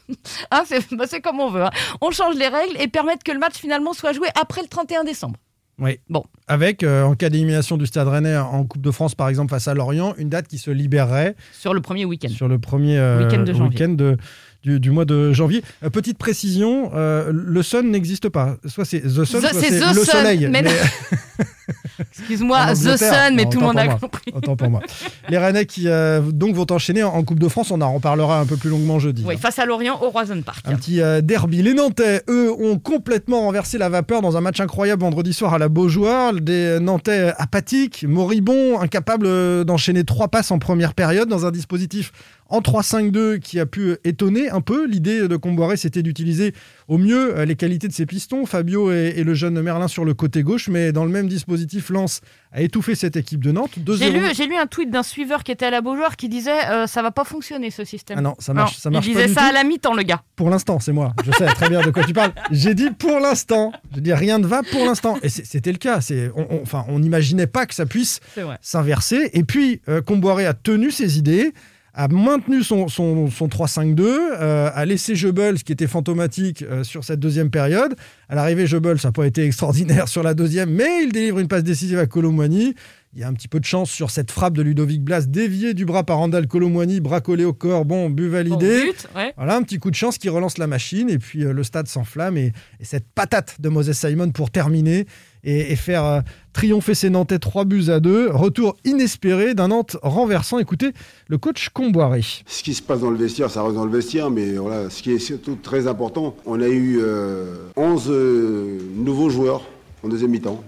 Hein, 0.50 0.62
c'est 0.66 0.92
bah, 0.94 1.04
c'est 1.06 1.20
comme 1.20 1.40
on 1.40 1.50
veut. 1.50 1.64
hein. 1.64 1.70
On 2.00 2.10
change 2.10 2.34
les 2.36 2.48
règles 2.48 2.76
et 2.80 2.88
permettre 2.88 3.22
que 3.24 3.32
le 3.32 3.38
match 3.38 3.54
finalement 3.56 3.92
soit 3.92 4.12
joué 4.12 4.28
après 4.40 4.62
le 4.62 4.68
31 4.68 5.04
décembre. 5.04 5.36
Oui. 5.78 5.98
Bon. 6.08 6.24
Avec, 6.48 6.82
euh, 6.82 7.04
en 7.04 7.14
cas 7.14 7.28
d'élimination 7.30 7.76
du 7.76 7.86
Stade 7.86 8.08
Rennais 8.08 8.36
en 8.36 8.64
Coupe 8.64 8.82
de 8.82 8.90
France, 8.90 9.14
par 9.14 9.28
exemple, 9.28 9.50
face 9.50 9.68
à 9.68 9.74
Lorient, 9.74 10.14
une 10.18 10.28
date 10.28 10.48
qui 10.48 10.58
se 10.58 10.70
libérerait 10.70 11.36
Sur 11.52 11.72
le 11.74 11.80
premier 11.80 12.04
week-end. 12.04 12.28
sur 12.28 12.48
le 12.48 12.58
premier 12.58 12.98
euh, 12.98 13.24
Week-end 13.24 13.42
de 13.42 13.52
janvier. 13.52 13.68
week-end 13.68 13.92
de- 13.94 14.16
du, 14.64 14.80
du 14.80 14.90
mois 14.90 15.04
de 15.04 15.32
janvier. 15.32 15.62
Euh, 15.84 15.90
petite 15.90 16.18
précision, 16.18 16.90
le 16.94 17.62
Sun 17.62 17.90
n'existe 17.90 18.28
pas. 18.28 18.56
Soit 18.66 18.84
c'est 18.84 19.00
The 19.02 19.24
Sun, 19.24 19.40
The- 19.40 19.46
soit 19.46 19.52
c'est 19.54 19.70
le 19.70 19.94
Sun, 19.94 20.04
Soleil. 20.04 20.48
mais 20.50 20.62
non. 20.62 20.70
Excuse-moi, 21.98 22.72
The. 22.74 22.96
Sun, 22.96 23.34
mais 23.34 23.44
Non, 23.44 23.50
tout 23.50 23.60
le 23.60 23.66
monde 23.66 23.78
a 23.78 23.84
moi. 23.84 23.98
compris. 24.00 24.32
Autant 24.34 24.56
pour 24.56 24.70
moi. 24.70 24.80
Les 25.28 25.38
Rennais 25.38 25.66
qui 25.66 25.88
euh, 25.88 26.20
donc 26.20 26.54
vont 26.54 26.66
enchaîner 26.70 27.02
en 27.02 27.22
Coupe 27.22 27.38
de 27.38 27.48
France, 27.48 27.70
on 27.70 27.80
en 27.80 27.92
reparlera 27.92 28.40
un 28.40 28.46
peu 28.46 28.56
plus 28.56 28.70
longuement 28.70 28.98
jeudi. 28.98 29.24
Oui, 29.26 29.36
face 29.36 29.58
à 29.58 29.66
Lorient 29.66 30.00
au 30.02 30.10
Roison 30.10 30.40
Park. 30.42 30.64
Un 30.66 30.76
petit 30.76 31.00
euh, 31.00 31.20
derby. 31.20 31.62
Les 31.62 31.74
Nantais, 31.74 32.22
eux, 32.28 32.52
ont 32.52 32.78
complètement 32.78 33.40
renversé 33.40 33.78
la 33.78 33.88
vapeur 33.88 34.22
dans 34.22 34.36
un 34.36 34.40
match 34.40 34.60
incroyable 34.60 35.02
vendredi 35.02 35.32
soir 35.32 35.54
à 35.54 35.58
la 35.58 35.68
Beaujoire. 35.68 36.32
Des 36.34 36.78
Nantais 36.80 37.32
apathiques, 37.38 38.04
moribonds, 38.08 38.80
incapables 38.80 39.26
euh, 39.26 39.64
d'enchaîner 39.64 40.04
trois 40.04 40.28
passes 40.28 40.50
en 40.50 40.58
première 40.58 40.94
période 40.94 41.28
dans 41.28 41.46
un 41.46 41.50
dispositif 41.50 42.12
en 42.50 42.60
3-5-2 42.60 43.38
qui 43.40 43.60
a 43.60 43.66
pu 43.66 43.96
étonner 44.04 44.48
un 44.50 44.60
peu. 44.60 44.86
L'idée 44.86 45.28
de 45.28 45.36
Comboiré, 45.36 45.76
c'était 45.76 46.02
d'utiliser 46.02 46.54
au 46.88 46.98
mieux 46.98 47.36
euh, 47.38 47.44
les 47.44 47.54
qualités 47.54 47.86
de 47.86 47.92
ses 47.92 48.06
pistons, 48.06 48.46
Fabio 48.46 48.90
et, 48.90 49.14
et 49.16 49.24
le 49.24 49.34
jeune 49.34 49.60
Merlin 49.60 49.88
sur 49.88 50.04
le 50.04 50.14
côté 50.14 50.42
gauche, 50.42 50.68
mais 50.68 50.90
dans 50.90 51.04
le 51.04 51.10
même 51.10 51.28
dispositif, 51.28 51.90
Lens 51.90 52.22
a 52.50 52.62
étouffé 52.62 52.94
cette 52.94 53.16
équipe 53.16 53.44
de 53.44 53.52
Nantes. 53.52 53.78
2-0. 53.78 54.34
J'ai 54.34 54.46
lu, 54.46 54.56
un 54.56 54.66
tweet 54.66 54.90
d'un 54.90 55.02
suiveur 55.02 55.44
qui 55.44 55.52
était 55.52 55.66
à 55.66 55.70
la 55.70 55.82
Beaujoire 55.82 56.16
qui 56.16 56.28
disait 56.28 56.66
euh, 56.70 56.86
ça 56.86 57.02
va 57.02 57.10
pas 57.10 57.24
fonctionner 57.24 57.70
ce 57.70 57.84
système. 57.84 58.16
Ah 58.18 58.22
non, 58.22 58.34
ça 58.38 58.54
marche, 58.54 58.72
Non, 58.72 58.78
ça 58.80 58.90
marche 58.90 59.06
il 59.06 59.12
pas 59.12 59.20
disait 59.20 59.28
du 59.28 59.34
ça 59.34 59.42
tout. 59.42 59.46
à 59.48 59.52
la 59.52 59.64
mi-temps, 59.64 59.94
le 59.94 60.02
gars. 60.02 60.22
Pour 60.34 60.48
l'instant, 60.50 60.80
c'est 60.80 60.92
moi. 60.92 61.12
Je 61.24 61.30
sais 61.32 61.46
très 61.46 61.68
bien 61.68 61.82
de 61.82 61.90
quoi 61.90 62.04
tu 62.04 62.14
parles. 62.14 62.32
J'ai 62.50 62.74
dit 62.74 62.90
pour 62.90 63.20
l'instant. 63.20 63.72
Je 63.94 64.00
dis 64.00 64.14
rien 64.14 64.38
ne 64.38 64.46
va 64.46 64.62
pour 64.62 64.84
l'instant. 64.86 65.18
Et 65.22 65.28
c'était 65.28 65.72
le 65.72 65.78
cas. 65.78 66.00
C'est, 66.00 66.30
on, 66.34 66.62
enfin, 66.62 66.86
on 66.88 67.00
n'imaginait 67.00 67.46
pas 67.46 67.66
que 67.66 67.74
ça 67.74 67.84
puisse 67.84 68.20
s'inverser. 68.62 69.30
Et 69.34 69.44
puis, 69.44 69.80
euh, 69.88 70.00
Comboiré 70.00 70.46
a 70.46 70.54
tenu 70.54 70.90
ses 70.90 71.18
idées, 71.18 71.52
a 71.98 72.06
maintenu 72.06 72.62
son, 72.62 72.86
son, 72.86 73.28
son 73.28 73.48
3-5-2, 73.48 74.00
euh, 74.00 74.70
a 74.72 74.84
laissé 74.86 75.16
Jebel, 75.16 75.58
ce 75.58 75.64
qui 75.64 75.72
était 75.72 75.88
fantomatique 75.88 76.62
euh, 76.62 76.84
sur 76.84 77.02
cette 77.02 77.18
deuxième 77.18 77.50
période. 77.50 77.96
À 78.28 78.36
l'arrivée, 78.36 78.68
Jebel, 78.68 79.00
ça 79.00 79.08
n'a 79.08 79.12
pas 79.12 79.26
été 79.26 79.44
extraordinaire 79.44 80.06
sur 80.06 80.22
la 80.22 80.34
deuxième, 80.34 80.70
mais 80.70 81.02
il 81.02 81.12
délivre 81.12 81.40
une 81.40 81.48
passe 81.48 81.64
décisive 81.64 81.98
à 81.98 82.06
Colomwani. 82.06 82.74
Il 83.14 83.20
y 83.20 83.24
a 83.24 83.28
un 83.28 83.32
petit 83.32 83.48
peu 83.48 83.58
de 83.58 83.64
chance 83.64 83.90
sur 83.90 84.12
cette 84.12 84.30
frappe 84.30 84.54
de 84.54 84.62
Ludovic 84.62 85.02
Blas, 85.02 85.22
déviée 85.22 85.74
du 85.74 85.84
bras 85.86 86.04
par 86.04 86.18
Randall 86.18 86.46
Colomwani, 86.46 87.00
bras 87.00 87.20
collé 87.20 87.44
au 87.44 87.52
corps. 87.52 87.84
Bon, 87.84 88.10
but 88.10 88.26
Bon, 88.26 88.32
validé. 88.32 88.82
but, 88.86 89.08
ouais. 89.16 89.32
Voilà, 89.36 89.56
un 89.56 89.62
petit 89.62 89.78
coup 89.78 89.90
de 89.90 89.96
chance 89.96 90.18
qui 90.18 90.28
relance 90.28 90.56
la 90.58 90.68
machine 90.68 91.10
et 91.10 91.18
puis 91.18 91.44
euh, 91.44 91.52
le 91.52 91.64
stade 91.64 91.88
s'enflamme 91.88 92.36
et, 92.36 92.52
et 92.78 92.84
cette 92.84 93.06
patate 93.12 93.56
de 93.60 93.68
Moses 93.68 93.90
Simon 93.90 94.30
pour 94.30 94.50
terminer 94.52 95.06
et, 95.44 95.76
faire 95.76 96.04
euh, 96.04 96.20
triompher 96.52 96.94
ses 96.94 97.10
Nantais 97.10 97.38
3 97.38 97.64
buts 97.64 97.88
à 97.88 98.00
2. 98.00 98.30
Retour 98.30 98.76
inespéré 98.84 99.54
d'un 99.54 99.68
Nantes 99.68 99.96
renversant. 100.02 100.58
Écoutez, 100.58 100.92
le 101.28 101.38
coach 101.38 101.68
Comboiré. 101.70 102.22
Ce 102.46 102.62
qui 102.62 102.74
se 102.74 102.82
passe 102.82 103.00
dans 103.00 103.10
le 103.10 103.16
vestiaire, 103.16 103.50
ça 103.50 103.62
reste 103.62 103.74
dans 103.74 103.84
le 103.84 103.92
vestiaire, 103.92 104.30
mais 104.30 104.54
voilà, 104.54 104.90
ce 104.90 105.02
qui 105.02 105.12
est 105.12 105.18
surtout 105.18 105.56
très 105.56 105.86
important, 105.86 106.34
on 106.46 106.60
a 106.60 106.68
eu 106.68 106.98
euh, 107.00 107.56
11 107.76 108.06
euh, 108.08 108.78
nouveaux 108.96 109.30
joueurs 109.30 109.62
en 110.02 110.08
deuxième 110.08 110.30
mi-temps. 110.30 110.62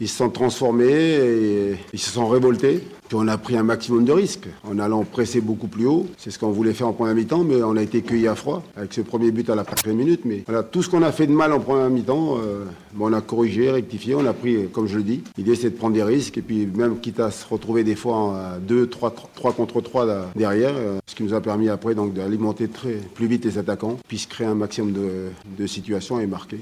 Ils 0.00 0.08
se 0.08 0.16
sont 0.16 0.30
transformés 0.30 0.86
et 0.92 1.76
ils 1.92 1.98
se 1.98 2.10
sont 2.10 2.28
révoltés. 2.28 2.82
Puis 3.08 3.16
on 3.18 3.26
a 3.26 3.38
pris 3.38 3.56
un 3.56 3.62
maximum 3.62 4.04
de 4.04 4.12
risques 4.12 4.48
en 4.64 4.78
allant 4.78 5.02
presser 5.02 5.40
beaucoup 5.40 5.66
plus 5.66 5.86
haut. 5.86 6.06
C'est 6.18 6.30
ce 6.30 6.38
qu'on 6.38 6.50
voulait 6.50 6.74
faire 6.74 6.88
en 6.88 6.92
première 6.92 7.14
mi-temps, 7.14 7.42
mais 7.42 7.62
on 7.62 7.74
a 7.76 7.82
été 7.82 8.02
cueillis 8.02 8.28
à 8.28 8.34
froid 8.34 8.62
avec 8.76 8.92
ce 8.92 9.00
premier 9.00 9.30
but 9.30 9.48
à 9.48 9.54
la 9.54 9.64
quatrième 9.64 9.96
minute. 9.96 10.20
Mais 10.24 10.44
voilà, 10.46 10.62
tout 10.62 10.82
ce 10.82 10.90
qu'on 10.90 11.02
a 11.02 11.10
fait 11.10 11.26
de 11.26 11.32
mal 11.32 11.52
en 11.52 11.60
première 11.60 11.88
mi-temps, 11.88 12.36
euh, 12.38 12.64
bon, 12.92 13.10
on 13.10 13.12
a 13.14 13.22
corrigé, 13.22 13.70
rectifié, 13.70 14.14
on 14.14 14.26
a 14.26 14.34
pris, 14.34 14.56
euh, 14.56 14.68
comme 14.70 14.86
je 14.86 14.98
le 14.98 15.02
dis, 15.02 15.22
l'idée 15.38 15.54
c'est 15.54 15.70
de 15.70 15.76
prendre 15.76 15.94
des 15.94 16.02
risques 16.02 16.36
et 16.36 16.42
puis 16.42 16.66
même 16.66 17.00
quitte 17.00 17.18
à 17.18 17.30
se 17.30 17.46
retrouver 17.46 17.82
des 17.82 17.96
fois 17.96 18.38
à 18.38 18.58
2, 18.58 18.88
3, 18.88 19.14
3 19.34 19.52
contre 19.54 19.80
3 19.80 20.04
là, 20.04 20.26
derrière, 20.36 20.74
euh, 20.76 20.98
ce 21.06 21.14
qui 21.14 21.22
nous 21.22 21.32
a 21.32 21.40
permis 21.40 21.70
après 21.70 21.94
d'alimenter 21.94 22.68
plus 23.14 23.26
vite 23.26 23.46
les 23.46 23.56
attaquants, 23.56 23.96
puis 24.06 24.18
se 24.18 24.28
créer 24.28 24.46
un 24.46 24.54
maximum 24.54 24.92
de 24.92 25.66
situations 25.66 26.20
et 26.20 26.26
marquer. 26.26 26.60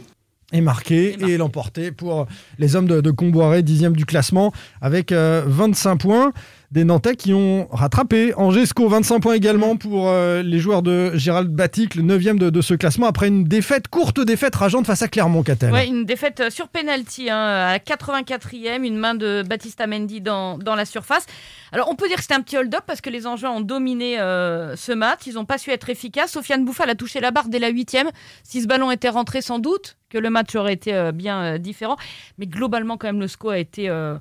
Est 0.52 0.60
marqué 0.60 1.14
Et 1.14 1.16
marqué. 1.16 1.32
et 1.34 1.37
l'emporté 1.37 1.93
pour 1.93 2.26
les 2.58 2.76
hommes 2.76 2.87
de, 2.87 3.00
de 3.00 3.10
Comboiré, 3.10 3.62
dixième 3.62 3.94
du 3.96 4.06
classement, 4.06 4.52
avec 4.81 5.12
euh, 5.12 5.43
25 5.46 5.96
points. 5.96 6.32
Des 6.72 6.82
Nantais 6.82 7.14
qui 7.14 7.32
ont 7.32 7.69
rattrapé. 7.70 8.34
Angesco, 8.37 8.88
25 8.88 9.20
points 9.20 9.34
également 9.34 9.76
pour 9.76 10.08
euh, 10.08 10.43
les 10.43 10.58
joueurs 10.58 10.82
de 10.82 11.12
Gérald 11.14 11.48
Batic, 11.48 11.94
le 11.94 12.02
9e 12.02 12.38
de, 12.38 12.50
de 12.50 12.60
ce 12.60 12.75
classement, 12.75 13.06
après 13.06 13.28
une 13.28 13.44
défaite, 13.44 13.87
courte 13.87 14.19
défaite 14.20 14.56
rageante 14.56 14.84
face 14.84 15.00
à 15.00 15.06
Clermont-Catel. 15.06 15.72
Ouais, 15.72 15.87
une 15.87 16.04
défaite 16.04 16.40
euh, 16.40 16.50
sur 16.50 16.66
penalty 16.66 17.31
hein, 17.31 17.37
à 17.38 17.72
la 17.72 17.78
84e, 17.78 18.84
une 18.84 18.96
main 18.99 19.14
de 19.14 19.44
Baptista 19.49 19.87
Mendy 19.87 20.20
dans, 20.20 20.58
dans 20.58 20.75
la 20.75 20.84
surface. 20.84 21.26
Alors 21.70 21.88
on 21.88 21.94
peut 21.94 22.08
dire 22.08 22.16
que 22.16 22.22
c'était 22.22 22.34
un 22.34 22.40
petit 22.42 22.56
hold-up 22.58 22.82
parce 22.84 23.00
que 23.00 23.10
les 23.10 23.28
Angevins 23.28 23.52
ont 23.52 23.60
dominé 23.60 24.19
euh, 24.19 24.75
ce 24.75 24.90
match, 24.90 25.20
ils 25.26 25.34
n'ont 25.34 25.44
pas 25.44 25.58
su 25.58 25.70
être 25.70 25.88
efficaces. 25.88 26.32
Sofiane 26.32 26.64
Bouffal 26.64 26.90
a 26.90 26.96
touché 26.96 27.20
la 27.20 27.31
barre 27.31 27.49
dès 27.49 27.60
la 27.60 27.70
8e. 27.70 28.08
Si 28.42 28.60
ce 28.60 28.66
ballon 28.66 28.90
était 28.90 29.08
rentré 29.08 29.40
sans 29.40 29.60
doute, 29.60 29.96
que 30.16 30.22
le 30.22 30.30
match 30.30 30.54
aurait 30.54 30.72
été 30.72 30.94
euh, 30.94 31.12
bien 31.12 31.42
euh, 31.42 31.58
différent. 31.58 31.96
Mais 32.38 32.46
globalement 32.46 32.96
quand 32.96 33.08
même 33.08 33.20
le 33.20 33.28
score 33.28 33.50
a 33.50 33.58
été 33.58 33.90
euh, 33.90 34.18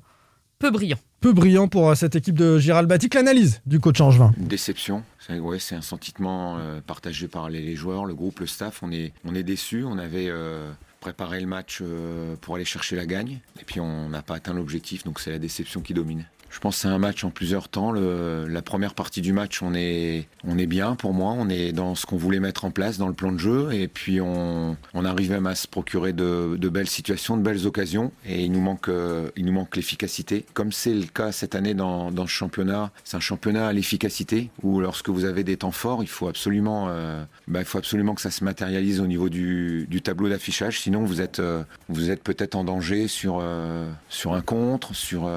peu 0.58 0.70
brillant. 0.70 0.98
Peu 1.20 1.32
brillant 1.32 1.68
pour 1.68 1.96
cette 1.96 2.14
équipe 2.14 2.36
de 2.36 2.58
Gérald 2.58 2.86
Batic. 2.86 3.14
L'analyse 3.14 3.62
du 3.64 3.80
coach 3.80 4.00
Angevin. 4.00 4.34
Une 4.38 4.46
déception. 4.48 5.02
C'est 5.18 5.38
ouais, 5.38 5.58
c'est 5.58 5.74
un 5.74 5.80
sentiment 5.80 6.60
partagé 6.86 7.26
par 7.26 7.48
les, 7.48 7.74
joueurs, 7.74 8.04
le 8.04 8.14
groupe, 8.14 8.40
le 8.40 8.46
staff. 8.46 8.82
On 8.82 8.92
est, 8.92 9.12
on 9.24 9.34
est 9.34 9.42
déçus. 9.42 9.82
On 9.84 9.98
avait 9.98 10.28
euh, 10.28 10.70
préparé 11.00 11.40
le 11.40 11.46
match 11.46 11.82
pour 12.42 12.54
aller 12.54 12.66
chercher 12.66 12.94
la 12.96 13.06
gagne. 13.06 13.40
Et 13.60 13.64
puis 13.64 13.80
on 13.80 14.10
n'a 14.10 14.22
pas 14.22 14.36
atteint 14.36 14.52
l'objectif, 14.52 15.04
donc 15.04 15.18
c'est 15.18 15.30
la 15.30 15.38
déception 15.38 15.80
qui 15.80 15.94
domine. 15.94 16.26
Je 16.50 16.60
pense 16.60 16.76
que 16.76 16.82
c'est 16.82 16.88
un 16.88 16.98
match 16.98 17.24
en 17.24 17.30
plusieurs 17.30 17.68
temps. 17.68 17.92
La 17.92 18.62
première 18.62 18.94
partie 18.94 19.20
du 19.20 19.32
match, 19.32 19.62
on 19.62 19.74
est, 19.74 20.26
on 20.44 20.58
est 20.58 20.66
bien 20.66 20.94
pour 20.94 21.12
moi. 21.12 21.34
On 21.36 21.48
est 21.48 21.72
dans 21.72 21.94
ce 21.94 22.06
qu'on 22.06 22.16
voulait 22.16 22.40
mettre 22.40 22.64
en 22.64 22.70
place 22.70 22.98
dans 22.98 23.08
le 23.08 23.14
plan 23.14 23.32
de 23.32 23.38
jeu. 23.38 23.72
Et 23.72 23.88
puis 23.88 24.20
on, 24.20 24.76
on 24.94 25.04
arrive 25.04 25.30
même 25.30 25.46
à 25.46 25.54
se 25.54 25.66
procurer 25.66 26.12
de, 26.12 26.68
belles 26.68 26.88
situations, 26.88 27.36
de 27.36 27.42
belles 27.42 27.66
occasions. 27.66 28.12
Et 28.24 28.44
il 28.44 28.52
nous 28.52 28.60
manque, 28.60 28.88
euh, 28.88 29.30
il 29.36 29.44
nous 29.44 29.52
manque 29.52 29.76
l'efficacité. 29.76 30.44
Comme 30.54 30.72
c'est 30.72 30.94
le 30.94 31.06
cas 31.06 31.32
cette 31.32 31.54
année 31.54 31.74
dans, 31.74 32.10
ce 32.10 32.32
championnat, 32.32 32.90
c'est 33.04 33.16
un 33.16 33.20
championnat 33.20 33.68
à 33.68 33.72
l'efficacité 33.72 34.50
où 34.62 34.80
lorsque 34.80 35.08
vous 35.08 35.24
avez 35.24 35.44
des 35.44 35.58
temps 35.58 35.70
forts, 35.70 36.02
il 36.02 36.08
faut 36.08 36.28
absolument, 36.28 36.86
euh, 36.88 37.22
bah, 37.48 37.60
il 37.60 37.64
faut 37.64 37.78
absolument 37.78 38.14
que 38.14 38.20
ça 38.20 38.30
se 38.30 38.44
matérialise 38.44 39.00
au 39.00 39.06
niveau 39.06 39.28
du, 39.28 39.86
tableau 40.02 40.28
d'affichage. 40.28 40.80
Sinon, 40.80 41.04
vous 41.04 41.20
êtes, 41.20 41.40
euh, 41.40 41.62
vous 41.88 42.10
êtes 42.10 42.22
peut-être 42.22 42.54
en 42.54 42.64
danger 42.64 43.08
sur, 43.08 43.42
sur 44.08 44.34
un 44.34 44.40
contre, 44.40 44.94
sur, 44.94 45.30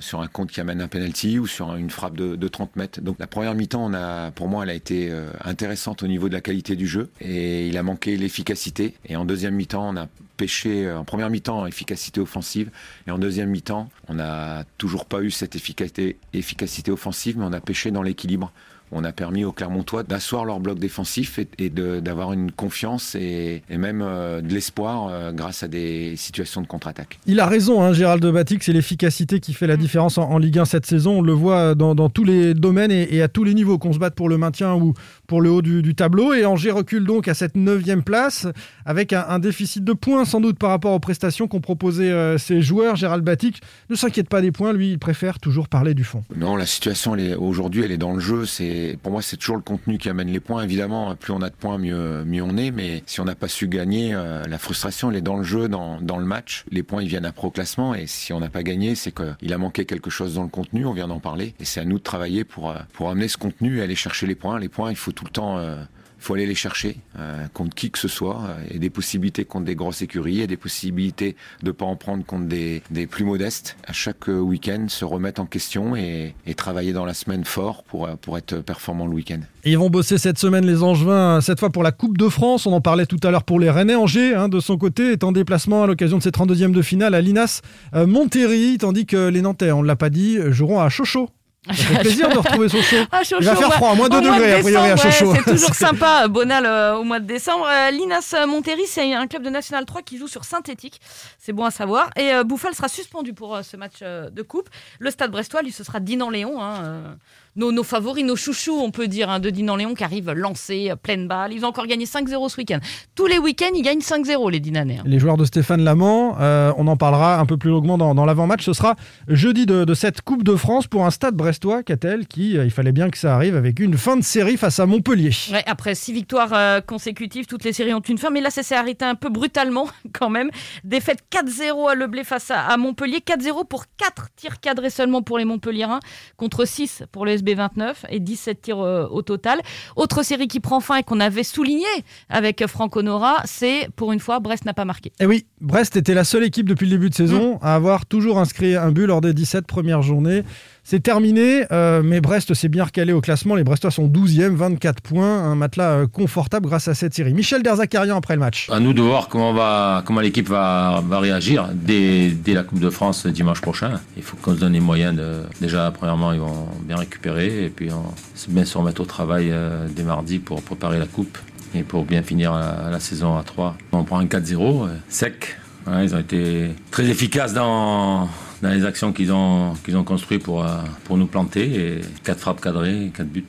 sur 0.00 0.20
un 0.20 0.28
qui 0.44 0.60
amène 0.60 0.82
un 0.82 0.88
penalty 0.88 1.38
ou 1.38 1.46
sur 1.46 1.74
une 1.76 1.88
frappe 1.88 2.16
de, 2.16 2.36
de 2.36 2.48
30 2.48 2.76
mètres. 2.76 3.00
Donc 3.00 3.18
la 3.18 3.26
première 3.26 3.54
mi-temps, 3.54 3.86
on 3.86 3.94
a, 3.94 4.30
pour 4.32 4.48
moi, 4.48 4.64
elle 4.64 4.70
a 4.70 4.74
été 4.74 5.10
euh, 5.10 5.30
intéressante 5.44 6.02
au 6.02 6.06
niveau 6.06 6.28
de 6.28 6.34
la 6.34 6.42
qualité 6.42 6.76
du 6.76 6.86
jeu 6.86 7.10
et 7.20 7.68
il 7.68 7.78
a 7.78 7.82
manqué 7.82 8.16
l'efficacité. 8.16 8.94
Et 9.06 9.16
en 9.16 9.24
deuxième 9.24 9.54
mi-temps, 9.54 9.88
on 9.88 9.96
a 9.96 10.08
pêché 10.36 10.86
euh, 10.86 10.98
en 10.98 11.04
première 11.04 11.30
mi-temps 11.30 11.66
efficacité 11.66 12.20
offensive 12.20 12.70
et 13.06 13.10
en 13.10 13.18
deuxième 13.18 13.48
mi-temps, 13.48 13.88
on 14.08 14.14
n'a 14.14 14.64
toujours 14.76 15.06
pas 15.06 15.22
eu 15.22 15.30
cette 15.30 15.56
efficacité, 15.56 16.18
efficacité 16.34 16.90
offensive, 16.90 17.38
mais 17.38 17.44
on 17.44 17.52
a 17.52 17.60
pêché 17.60 17.90
dans 17.90 18.02
l'équilibre. 18.02 18.52
On 18.92 19.02
a 19.04 19.12
permis 19.12 19.44
aux 19.44 19.52
Clermontois 19.52 20.02
d'asseoir 20.04 20.44
leur 20.44 20.60
bloc 20.60 20.78
défensif 20.78 21.38
et, 21.38 21.48
et 21.58 21.70
de- 21.70 22.00
d'avoir 22.00 22.32
une 22.32 22.52
confiance 22.52 23.14
et, 23.16 23.62
et 23.68 23.78
même 23.78 24.00
euh, 24.00 24.40
de 24.40 24.52
l'espoir 24.54 25.08
euh, 25.10 25.32
grâce 25.32 25.62
à 25.62 25.68
des 25.68 26.14
situations 26.16 26.60
de 26.62 26.66
contre-attaque. 26.66 27.18
Il 27.26 27.40
a 27.40 27.46
raison, 27.46 27.82
hein, 27.82 27.92
Gérald 27.92 28.24
Batic, 28.24 28.62
c'est 28.62 28.72
l'efficacité 28.72 29.40
qui 29.40 29.54
fait 29.54 29.66
la 29.66 29.76
différence 29.76 30.18
en, 30.18 30.30
en 30.30 30.38
Ligue 30.38 30.58
1 30.60 30.64
cette 30.66 30.86
saison. 30.86 31.18
On 31.18 31.22
le 31.22 31.32
voit 31.32 31.74
dans, 31.74 31.94
dans 31.96 32.08
tous 32.08 32.22
les 32.24 32.54
domaines 32.54 32.92
et, 32.92 33.14
et 33.16 33.22
à 33.22 33.28
tous 33.28 33.42
les 33.44 33.54
niveaux, 33.54 33.76
qu'on 33.78 33.92
se 33.92 33.98
batte 33.98 34.14
pour 34.14 34.28
le 34.28 34.38
maintien 34.38 34.74
ou 34.74 34.94
pour 35.26 35.40
le 35.40 35.50
haut 35.50 35.62
du, 35.62 35.82
du 35.82 35.94
tableau. 35.96 36.32
Et 36.32 36.44
Angers 36.44 36.70
recule 36.70 37.04
donc 37.04 37.26
à 37.28 37.34
cette 37.34 37.56
neuvième 37.56 38.02
place 38.04 38.46
avec 38.84 39.12
un, 39.12 39.24
un 39.28 39.40
déficit 39.40 39.82
de 39.82 39.92
points 39.94 40.24
sans 40.24 40.40
doute 40.40 40.58
par 40.58 40.70
rapport 40.70 40.92
aux 40.92 41.00
prestations 41.00 41.48
qu'ont 41.48 41.60
proposées 41.60 42.12
euh, 42.12 42.38
ses 42.38 42.62
joueurs. 42.62 42.94
Gérald 42.94 43.24
Batic 43.24 43.60
ne 43.90 43.96
s'inquiète 43.96 44.28
pas 44.28 44.40
des 44.42 44.52
points, 44.52 44.72
lui, 44.72 44.92
il 44.92 44.98
préfère 45.00 45.40
toujours 45.40 45.68
parler 45.68 45.94
du 45.94 46.04
fond. 46.04 46.22
Non, 46.36 46.54
la 46.54 46.66
situation 46.66 47.14
elle 47.16 47.30
est 47.30 47.34
aujourd'hui, 47.34 47.82
elle 47.82 47.90
est 47.92 47.96
dans 47.98 48.14
le 48.14 48.20
jeu. 48.20 48.44
C'est 48.46 48.75
pour 49.02 49.12
moi, 49.12 49.22
c'est 49.22 49.36
toujours 49.36 49.56
le 49.56 49.62
contenu 49.62 49.98
qui 49.98 50.08
amène 50.08 50.28
les 50.28 50.40
points. 50.40 50.62
Évidemment, 50.62 51.14
plus 51.16 51.32
on 51.32 51.42
a 51.42 51.50
de 51.50 51.54
points, 51.54 51.78
mieux 51.78 52.42
on 52.42 52.56
est. 52.56 52.70
Mais 52.70 53.02
si 53.06 53.20
on 53.20 53.24
n'a 53.24 53.34
pas 53.34 53.48
su 53.48 53.68
gagner, 53.68 54.14
euh, 54.14 54.42
la 54.44 54.58
frustration 54.58 55.10
elle 55.10 55.16
est 55.16 55.20
dans 55.22 55.36
le 55.36 55.42
jeu, 55.44 55.68
dans 55.68 55.98
le 56.00 56.24
match. 56.24 56.64
Les 56.70 56.82
points 56.82 57.02
ils 57.02 57.08
viennent 57.08 57.24
après 57.24 57.46
au 57.48 57.50
classement 57.50 57.94
et 57.94 58.06
si 58.06 58.32
on 58.32 58.40
n'a 58.40 58.48
pas 58.48 58.62
gagné, 58.62 58.94
c'est 58.94 59.12
qu'il 59.12 59.52
a 59.52 59.58
manqué 59.58 59.84
quelque 59.84 60.10
chose 60.10 60.34
dans 60.34 60.42
le 60.42 60.48
contenu. 60.48 60.86
On 60.86 60.92
vient 60.92 61.08
d'en 61.08 61.20
parler 61.20 61.54
et 61.60 61.64
c'est 61.64 61.80
à 61.80 61.84
nous 61.84 61.98
de 61.98 62.02
travailler 62.02 62.44
pour 62.44 62.70
euh, 62.70 62.76
amener 63.00 63.28
ce 63.28 63.36
contenu 63.36 63.78
et 63.78 63.82
aller 63.82 63.96
chercher 63.96 64.26
les 64.26 64.34
points. 64.34 64.58
Les 64.58 64.68
points, 64.68 64.90
il 64.90 64.96
faut 64.96 65.12
tout 65.12 65.24
le 65.24 65.30
temps. 65.30 65.58
euh, 65.58 65.76
faut 66.18 66.34
aller 66.34 66.46
les 66.46 66.54
chercher 66.54 66.96
euh, 67.18 67.46
contre 67.52 67.74
qui 67.74 67.90
que 67.90 67.98
ce 67.98 68.08
soit. 68.08 68.42
euh, 68.48 68.56
et 68.70 68.78
des 68.78 68.90
possibilités 68.90 69.44
contre 69.44 69.66
des 69.66 69.74
grosses 69.74 70.02
écuries, 70.02 70.40
et 70.40 70.46
des 70.46 70.56
possibilités 70.56 71.36
de 71.62 71.70
pas 71.70 71.84
en 71.84 71.96
prendre 71.96 72.24
contre 72.24 72.46
des, 72.46 72.82
plus 73.06 73.24
modestes. 73.24 73.76
À 73.86 73.92
chaque 73.92 74.28
week-end, 74.28 74.86
se 74.88 75.04
remettre 75.04 75.40
en 75.40 75.46
question 75.46 75.96
et, 75.96 76.34
travailler 76.56 76.94
dans 76.94 77.04
la 77.04 77.12
semaine 77.12 77.44
fort 77.44 77.84
pour, 77.84 78.06
euh, 78.06 78.14
pour 78.20 78.38
être 78.38 78.56
performant 78.56 79.06
le 79.06 79.12
week-end. 79.12 79.40
Ils 79.64 79.76
vont 79.76 79.90
bosser 79.90 80.16
cette 80.16 80.38
semaine, 80.38 80.64
les 80.64 80.82
Angevins, 80.82 81.40
cette 81.42 81.60
fois 81.60 81.70
pour 81.70 81.82
la 81.82 81.92
Coupe 81.92 82.16
de 82.16 82.28
France. 82.28 82.66
On 82.66 82.72
en 82.72 82.80
parlait 82.80 83.04
tout 83.04 83.20
à 83.22 83.30
l'heure 83.30 83.44
pour 83.44 83.60
les 83.60 83.70
Rennais. 83.70 83.94
Angers, 83.94 84.34
hein, 84.34 84.48
de 84.48 84.58
son 84.58 84.78
côté, 84.78 85.12
est 85.12 85.22
en 85.22 85.32
déplacement 85.32 85.82
à 85.82 85.86
l'occasion 85.86 86.16
de 86.16 86.22
ses 86.22 86.30
32e 86.30 86.72
de 86.72 86.82
finale 86.82 87.14
à 87.14 87.20
l'INAS 87.20 87.60
euh, 87.94 88.06
Montéry, 88.06 88.78
tandis 88.78 89.04
que 89.04 89.28
les 89.28 89.42
Nantais, 89.42 89.70
on 89.72 89.82
ne 89.82 89.86
l'a 89.86 89.96
pas 89.96 90.10
dit, 90.10 90.38
joueront 90.50 90.80
à 90.80 90.88
Chocho. 90.88 91.28
Ça 91.68 91.74
fait 91.74 91.98
plaisir 92.00 92.28
de 92.28 92.38
retrouver 92.38 92.68
Sochaux. 92.68 92.96
Ah, 93.12 93.20
Il 93.40 93.44
va 93.46 93.56
faire 93.56 93.72
froid, 93.74 93.90
à 93.90 93.94
moins 93.94 94.08
2 94.08 94.18
Au 94.18 94.20
mois 94.22 94.30
de 94.30 94.36
degrés, 94.36 94.52
a 94.54 94.58
priori, 94.60 94.90
à 94.90 94.94
ouais, 94.94 95.10
C'est 95.10 95.50
toujours 95.52 95.74
sympa, 95.74 96.24
euh, 96.24 96.28
Bonal 96.28 96.64
euh, 96.66 96.96
au 96.96 97.04
mois 97.04 97.18
de 97.20 97.26
décembre. 97.26 97.66
Euh, 97.68 97.90
L'INAS 97.90 98.34
Montéry, 98.46 98.86
c'est 98.86 99.12
un 99.14 99.26
club 99.26 99.42
de 99.42 99.50
National 99.50 99.84
3 99.84 100.02
qui 100.02 100.18
joue 100.18 100.28
sur 100.28 100.44
synthétique. 100.44 101.00
C'est 101.38 101.52
bon 101.52 101.64
à 101.64 101.70
savoir. 101.70 102.10
Et 102.16 102.32
euh, 102.32 102.44
Bouffal 102.44 102.74
sera 102.74 102.88
suspendu 102.88 103.32
pour 103.34 103.56
euh, 103.56 103.62
ce 103.62 103.76
match 103.76 103.94
euh, 104.02 104.30
de 104.30 104.42
coupe. 104.42 104.68
Le 104.98 105.10
stade 105.10 105.30
brestois, 105.30 105.62
lui, 105.62 105.72
ce 105.72 105.82
sera 105.84 106.00
Dinan-Léon. 106.00 106.60
hein, 106.62 106.74
euh, 106.84 107.14
nos, 107.56 107.72
nos 107.72 107.82
favoris, 107.82 108.24
nos 108.24 108.36
chouchous, 108.36 108.78
on 108.80 108.90
peut 108.90 109.08
dire, 109.08 109.30
hein, 109.30 109.40
de 109.40 109.50
Dinan-Léon 109.50 109.94
qui 109.94 110.04
arrivent 110.04 110.30
lancés, 110.32 110.90
euh, 110.90 110.96
pleine 110.96 111.26
balle. 111.28 111.52
Ils 111.52 111.64
ont 111.64 111.68
encore 111.68 111.86
gagné 111.86 112.04
5-0 112.04 112.48
ce 112.50 112.56
week-end. 112.58 112.78
Tous 113.14 113.26
les 113.26 113.38
week-ends, 113.38 113.70
ils 113.74 113.82
gagnent 113.82 114.00
5-0, 114.00 114.50
les 114.50 114.60
Dinanais. 114.60 114.98
hein. 114.98 115.02
Les 115.06 115.18
joueurs 115.18 115.36
de 115.36 115.44
Stéphane 115.44 115.82
Lamant, 115.82 116.36
euh, 116.40 116.72
on 116.76 116.86
en 116.86 116.96
parlera 116.96 117.38
un 117.38 117.46
peu 117.46 117.56
plus 117.56 117.70
longuement 117.70 117.98
dans, 117.98 118.14
dans 118.14 118.24
l'avant-match. 118.24 118.64
Ce 118.64 118.72
sera 118.72 118.94
jeudi 119.28 119.66
de, 119.66 119.84
de 119.84 119.94
cette 119.94 120.20
Coupe 120.22 120.42
de 120.42 120.54
France 120.56 120.86
pour 120.86 121.04
un 121.06 121.10
stade 121.10 121.34
brestois, 121.34 121.82
Catel, 121.82 122.26
qui, 122.26 122.56
euh, 122.58 122.64
il 122.64 122.70
fallait 122.70 122.92
bien 122.92 123.10
que 123.10 123.18
ça 123.18 123.34
arrive 123.34 123.56
avec 123.56 123.80
une 123.80 123.96
fin 123.96 124.16
de 124.16 124.22
série 124.22 124.56
face 124.56 124.78
à 124.78 124.86
Montpellier. 124.86 125.30
Ouais, 125.52 125.62
après 125.66 125.94
six 125.94 126.12
victoires 126.12 126.50
euh, 126.52 126.80
consécutives, 126.80 127.46
toutes 127.46 127.64
les 127.64 127.72
séries 127.72 127.94
ont 127.94 128.00
une 128.00 128.18
fin, 128.18 128.30
mais 128.30 128.40
là 128.40 128.50
ça 128.50 128.62
s'est 128.62 128.74
arrêté 128.76 129.04
un 129.04 129.14
peu 129.14 129.28
brutalement 129.30 129.88
quand 130.12 130.30
même. 130.30 130.50
Défaite 130.84 131.20
4-0 131.32 131.90
à 131.90 131.94
Leblé 131.94 132.24
face 132.24 132.50
à, 132.50 132.60
à 132.66 132.76
Montpellier, 132.76 133.18
4-0 133.26 133.66
pour 133.66 133.84
4 133.96 134.28
tirs 134.36 134.60
cadrés 134.60 134.90
seulement 134.90 135.22
pour 135.22 135.38
les 135.38 135.44
Montpelliérains, 135.44 136.00
contre 136.36 136.64
6 136.66 137.04
pour 137.12 137.24
le 137.24 137.32
SB 137.32 137.45
29 137.54 138.06
et 138.10 138.20
17 138.20 138.62
tirs 138.62 138.80
euh, 138.80 139.06
au 139.10 139.22
total. 139.22 139.60
Autre 139.96 140.22
série 140.22 140.48
qui 140.48 140.60
prend 140.60 140.80
fin 140.80 140.96
et 140.96 141.02
qu'on 141.02 141.20
avait 141.20 141.42
souligné 141.42 141.86
avec 142.28 142.66
Franck 142.66 142.96
Honora, 142.96 143.36
c'est 143.44 143.88
pour 143.96 144.12
une 144.12 144.20
fois 144.20 144.40
Brest 144.40 144.64
n'a 144.64 144.74
pas 144.74 144.84
marqué. 144.84 145.12
Et 145.20 145.26
oui, 145.26 145.46
Brest 145.60 145.96
était 145.96 146.14
la 146.14 146.24
seule 146.24 146.44
équipe 146.44 146.68
depuis 146.68 146.86
le 146.86 146.90
début 146.90 147.10
de 147.10 147.14
saison 147.14 147.58
à 147.62 147.74
avoir 147.74 148.06
toujours 148.06 148.38
inscrit 148.38 148.76
un 148.76 148.90
but 148.90 149.06
lors 149.06 149.20
des 149.20 149.34
17 149.34 149.66
premières 149.66 150.02
journées. 150.02 150.44
C'est 150.88 151.02
terminé, 151.02 151.64
euh, 151.72 152.00
mais 152.04 152.20
Brest 152.20 152.54
s'est 152.54 152.68
bien 152.68 152.84
recalé 152.84 153.12
au 153.12 153.20
classement. 153.20 153.56
Les 153.56 153.64
Brestois 153.64 153.90
sont 153.90 154.06
12e, 154.06 154.54
24 154.54 155.00
points, 155.00 155.42
un 155.42 155.56
matelas 155.56 155.90
euh, 155.90 156.06
confortable 156.06 156.68
grâce 156.68 156.86
à 156.86 156.94
cette 156.94 157.12
série. 157.12 157.34
Michel 157.34 157.64
Derzakarian 157.64 158.16
après 158.16 158.34
le 158.34 158.38
match. 158.38 158.70
À 158.70 158.78
nous 158.78 158.92
de 158.92 159.02
voir 159.02 159.26
comment, 159.26 159.52
va, 159.52 160.04
l'équipe 160.22 160.48
va, 160.48 161.02
va 161.04 161.18
réagir 161.18 161.70
dès, 161.74 162.36
la 162.46 162.62
Coupe 162.62 162.78
de 162.78 162.88
France 162.88 163.26
dimanche 163.26 163.60
prochain. 163.60 164.00
Il 164.16 164.22
faut 164.22 164.36
qu'on 164.36 164.54
se 164.54 164.60
donne 164.60 164.74
les 164.74 164.80
moyens 164.80 165.16
de. 165.16 165.42
Déjà, 165.60 165.90
premièrement, 165.90 166.32
ils 166.32 166.38
vont 166.38 166.68
bien 166.84 166.98
récupérer 166.98 167.64
et 167.64 167.68
puis 167.68 167.88
on, 167.90 168.04
bien 168.52 168.64
se 168.64 168.78
remettre 168.78 169.00
au 169.00 169.06
travail 169.06 169.48
euh, 169.50 169.88
dès 169.90 170.04
mardi 170.04 170.38
pour 170.38 170.62
préparer 170.62 171.00
la 171.00 171.06
Coupe 171.06 171.36
et 171.74 171.82
pour 171.82 172.04
bien 172.04 172.22
finir 172.22 172.52
la, 172.52 173.00
saison 173.00 173.36
à 173.36 173.42
3. 173.42 173.76
On 173.90 174.04
prend 174.04 174.20
un 174.20 174.26
4-0 174.26 174.54
euh, 174.84 174.86
sec. 175.08 175.56
Ouais, 175.88 176.04
ils 176.04 176.14
ont 176.14 176.20
été 176.20 176.70
très 176.92 177.06
efficaces 177.06 177.54
dans, 177.54 178.28
dans 178.62 178.70
les 178.70 178.84
actions 178.84 179.12
qu'ils 179.12 179.32
ont, 179.32 179.74
construites 180.04 180.42
pour, 180.42 180.64
euh, 180.64 180.68
pour 181.04 181.16
nous 181.16 181.26
planter. 181.26 181.98
Et 181.98 182.00
4 182.24 182.38
frappes 182.38 182.60
cadrées, 182.60 183.10
4 183.14 183.28
buts. 183.28 183.44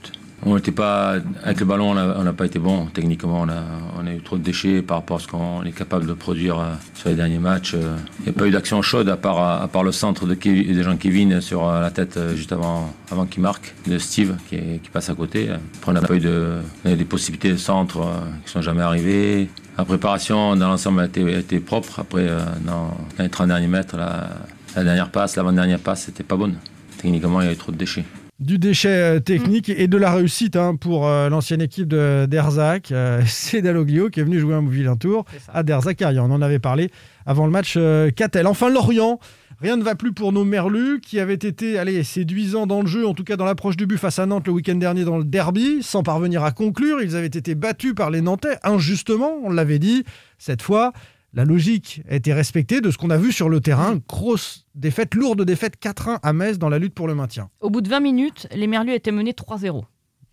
On 0.46 0.56
avec 0.56 1.60
le 1.60 1.66
ballon, 1.66 1.92
on 1.98 2.24
n'a 2.24 2.34
pas 2.34 2.46
été 2.46 2.60
bon. 2.60 2.86
Techniquement, 2.94 3.42
on 3.42 4.06
a, 4.08 4.14
eu 4.14 4.22
trop 4.22 4.38
de 4.38 4.44
déchets 4.44 4.84
par 4.84 4.98
rapport 4.98 5.18
à 5.18 5.20
ce 5.20 5.28
qu'on 5.28 5.64
est 5.64 5.72
capable 5.72 6.06
de 6.06 6.14
produire 6.14 6.60
euh, 6.60 6.74
sur 6.94 7.10
les 7.10 7.16
derniers 7.16 7.40
matchs. 7.40 7.74
Euh, 7.74 7.98
Il 8.20 8.24
n'y 8.26 8.30
a 8.30 8.34
pas 8.34 8.48
eu 8.48 8.52
d'action 8.52 8.82
chaude 8.84 9.10
à 9.10 9.18
part, 9.18 9.84
le 9.84 9.92
centre 9.92 10.28
de, 10.28 10.36
Kev- 10.36 10.74
de 10.76 10.84
Jean-Kévin 10.84 11.42
sur 11.42 11.68
euh, 11.68 11.82
la 11.82 11.90
tête 11.90 12.20
juste 12.36 12.52
avant, 12.52 12.94
avant 13.12 13.26
qu'il 13.26 13.42
marque, 13.42 13.74
de 13.88 13.98
Steve 13.98 14.36
qui, 14.48 14.58
passe 14.94 15.10
à 15.10 15.16
côté. 15.16 15.50
Après, 15.50 15.92
on 15.92 15.94
n'a 15.94 16.02
pas 16.02 16.16
eu 16.16 16.20
de, 16.20 16.60
des 16.86 17.06
possibilités 17.06 17.52
de 17.52 17.58
centre 17.58 18.08
qui 18.46 18.52
sont 18.52 18.62
jamais 18.62 18.84
arrivées. 18.84 19.50
La 19.77 19.86
préparation 19.86 20.55
dans 20.55 20.69
l'ensemble 20.69 21.01
a 21.01 21.05
été, 21.05 21.24
a 21.36 21.39
été 21.39 21.60
propre. 21.60 22.00
Après, 22.00 22.27
euh, 22.27 22.39
dans, 22.65 22.98
les 23.19 23.29
30 23.29 23.50
derniers 23.50 23.67
mètres, 23.67 23.96
la, 23.96 24.29
la 24.75 24.84
dernière 24.84 25.12
passe, 25.12 25.36
l'avant-dernière 25.36 25.79
passe, 25.79 26.03
c'était 26.03 26.24
pas 26.24 26.36
bonne. 26.36 26.55
Techniquement, 26.98 27.41
il 27.41 27.46
y 27.46 27.48
avait 27.48 27.55
trop 27.55 27.72
de 27.72 27.77
déchets. 27.77 28.05
Du 28.39 28.60
déchet 28.60 28.89
euh, 28.89 29.19
technique 29.19 29.69
et 29.69 29.88
de 29.88 29.98
la 29.98 30.13
réussite 30.13 30.55
hein, 30.55 30.75
pour 30.75 31.07
euh, 31.07 31.27
l'ancienne 31.27 31.62
équipe 31.62 31.88
de 31.88 32.27
d'Erzac. 32.29 32.91
Euh, 32.91 33.24
c'est 33.27 33.63
Dalloglio 33.63 34.10
qui 34.10 34.19
est 34.19 34.24
venu 34.24 34.39
jouer 34.39 34.53
un 34.53 34.67
vilain 34.67 34.96
tour 34.96 35.25
à 35.51 35.63
Derzakarian. 35.63 36.29
On 36.29 36.34
en 36.34 36.41
avait 36.43 36.60
parlé 36.60 36.91
avant 37.25 37.46
le 37.46 37.51
match 37.51 37.74
euh, 37.77 38.12
Catel. 38.12 38.46
Enfin, 38.46 38.69
Lorient. 38.69 39.19
Rien 39.60 39.76
ne 39.76 39.82
va 39.82 39.96
plus 39.96 40.14
pour 40.14 40.34
nos 40.34 40.44
Merlus 40.44 41.00
qui 41.02 41.20
avaient 41.20 41.34
été 41.34 41.80
allez, 41.80 42.04
séduisants 42.04 42.68
dans 42.68 42.82
le 42.82 42.88
jeu, 42.88 43.08
en 43.08 43.16
tout 43.16 43.24
cas 43.24 43.38
dans 43.38 43.46
l'approche 43.46 43.76
du 43.76 43.88
but 43.88 43.98
face 43.98 44.20
à 44.20 44.28
Nantes 44.28 44.46
le 44.46 44.54
week-end 44.54 44.76
dernier 44.76 45.04
dans 45.04 45.18
le 45.18 45.24
derby, 45.24 45.82
sans 45.82 46.04
parvenir 46.04 46.44
à 46.44 46.52
conclure. 46.52 47.02
Ils 47.02 47.16
avaient 47.16 47.26
été 47.26 47.56
battus 47.56 47.96
par 47.96 48.12
les 48.12 48.22
Nantais 48.22 48.60
injustement, 48.62 49.32
on 49.44 49.50
l'avait 49.50 49.80
dit. 49.80 50.04
Cette 50.38 50.62
fois, 50.62 50.94
la 51.34 51.44
logique 51.44 52.04
a 52.08 52.14
été 52.14 52.34
respectée 52.34 52.82
de 52.82 52.92
ce 52.92 53.00
qu'on 53.00 53.10
a 53.10 53.18
vu 53.18 53.32
sur 53.32 53.50
le 53.50 53.60
terrain. 53.60 54.00
Grosse 54.08 54.68
défaite, 54.76 55.16
lourde 55.16 55.44
défaite 55.44 55.74
4-1 55.82 56.20
à 56.22 56.34
Metz 56.34 56.60
dans 56.60 56.70
la 56.70 56.78
lutte 56.78 56.94
pour 56.94 57.08
le 57.08 57.16
maintien. 57.16 57.50
Au 57.60 57.72
bout 57.72 57.82
de 57.82 57.90
20 57.90 58.00
minutes, 58.00 58.48
les 58.54 58.68
Merlus 58.68 58.94
étaient 58.94 59.12
menés 59.12 59.32
3-0. 59.32 59.86